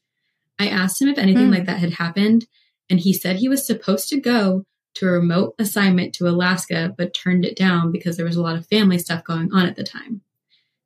[0.58, 1.52] I asked him if anything mm.
[1.52, 2.46] like that had happened,
[2.90, 4.64] and he said he was supposed to go
[4.94, 8.56] to a remote assignment to Alaska, but turned it down because there was a lot
[8.56, 10.22] of family stuff going on at the time.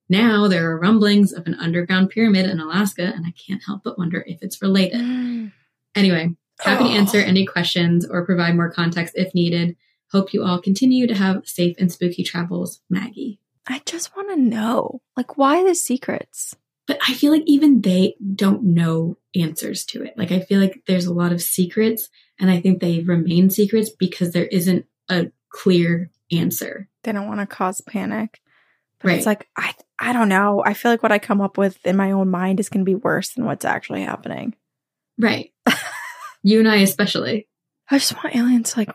[0.09, 3.99] Now there are rumblings of an underground pyramid in Alaska, and I can't help but
[3.99, 5.01] wonder if it's related.
[5.01, 5.53] Mm.
[5.95, 6.89] Anyway, happy oh.
[6.89, 9.77] to answer any questions or provide more context if needed.
[10.13, 13.41] Hope you all continue to have safe and spooky travels, Maggie.
[13.67, 16.55] I just want to know, like, why the secrets?
[16.87, 20.15] But I feel like even they don't know answers to it.
[20.19, 23.91] Like, I feel like there's a lot of secrets, and I think they remain secrets
[23.91, 26.89] because there isn't a clear answer.
[27.03, 28.41] They don't want to cause panic.
[29.01, 29.17] But right.
[29.19, 30.63] it's like, I, I don't know.
[30.65, 32.91] I feel like what I come up with in my own mind is going to
[32.91, 34.55] be worse than what's actually happening.
[35.19, 35.53] Right.
[36.43, 37.49] you and I, especially.
[37.91, 38.91] I just want aliens to like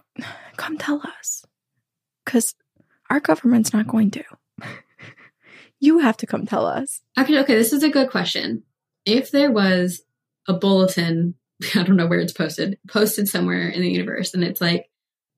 [0.57, 1.45] come tell us.
[2.25, 2.55] Because
[3.09, 4.23] our government's not going to.
[5.79, 7.01] you have to come tell us.
[7.15, 8.63] Actually, okay, this is a good question.
[9.05, 10.01] If there was
[10.47, 11.35] a bulletin,
[11.75, 14.89] I don't know where it's posted, posted somewhere in the universe, and it's like,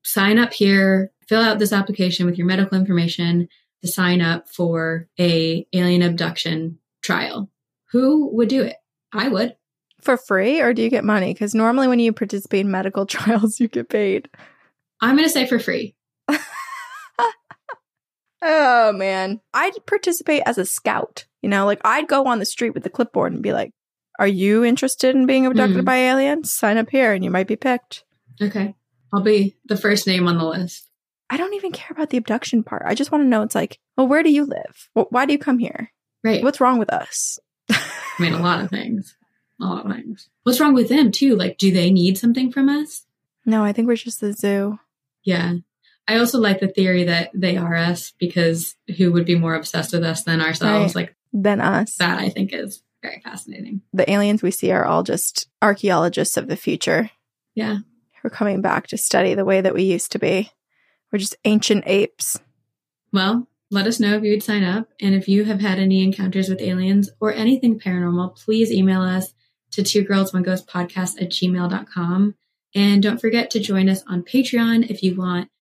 [0.04, 3.48] sign up here, fill out this application with your medical information
[3.82, 7.50] to sign up for a alien abduction trial.
[7.90, 8.76] Who would do it?
[9.12, 9.56] I would.
[10.00, 11.32] For free, or do you get money?
[11.32, 14.28] Because normally when you participate in medical trials, you get paid.
[15.00, 15.94] I'm going to say for free.
[18.42, 19.40] oh, man.
[19.52, 21.26] I'd participate as a scout.
[21.42, 23.72] You know, like I'd go on the street with the clipboard and be like,
[24.22, 25.84] Are you interested in being abducted mm.
[25.84, 26.52] by aliens?
[26.52, 28.04] Sign up here and you might be picked.
[28.40, 28.76] Okay.
[29.12, 30.88] I'll be the first name on the list.
[31.28, 32.84] I don't even care about the abduction part.
[32.86, 34.88] I just want to know it's like, well, where do you live?
[34.92, 35.90] Why do you come here?
[36.22, 36.40] Right.
[36.40, 37.40] What's wrong with us?
[37.68, 37.82] I
[38.20, 39.16] mean, a lot of things.
[39.60, 40.28] A lot of things.
[40.44, 41.34] What's wrong with them, too?
[41.34, 43.04] Like, do they need something from us?
[43.44, 44.78] No, I think we're just the zoo.
[45.24, 45.54] Yeah.
[46.06, 49.92] I also like the theory that they are us because who would be more obsessed
[49.92, 50.94] with us than ourselves?
[50.94, 51.08] Right.
[51.08, 51.96] Like than us.
[51.96, 53.82] That I think is very fascinating.
[53.92, 57.10] The aliens we see are all just archaeologists of the future.
[57.54, 57.78] Yeah.
[58.22, 60.50] We're coming back to study the way that we used to be.
[61.12, 62.38] We're just ancient apes.
[63.12, 64.88] Well, let us know if you would sign up.
[65.00, 69.34] And if you have had any encounters with aliens or anything paranormal, please email us
[69.72, 72.34] to two girls one ghost podcast at gmail.com.
[72.74, 75.48] And don't forget to join us on Patreon if you want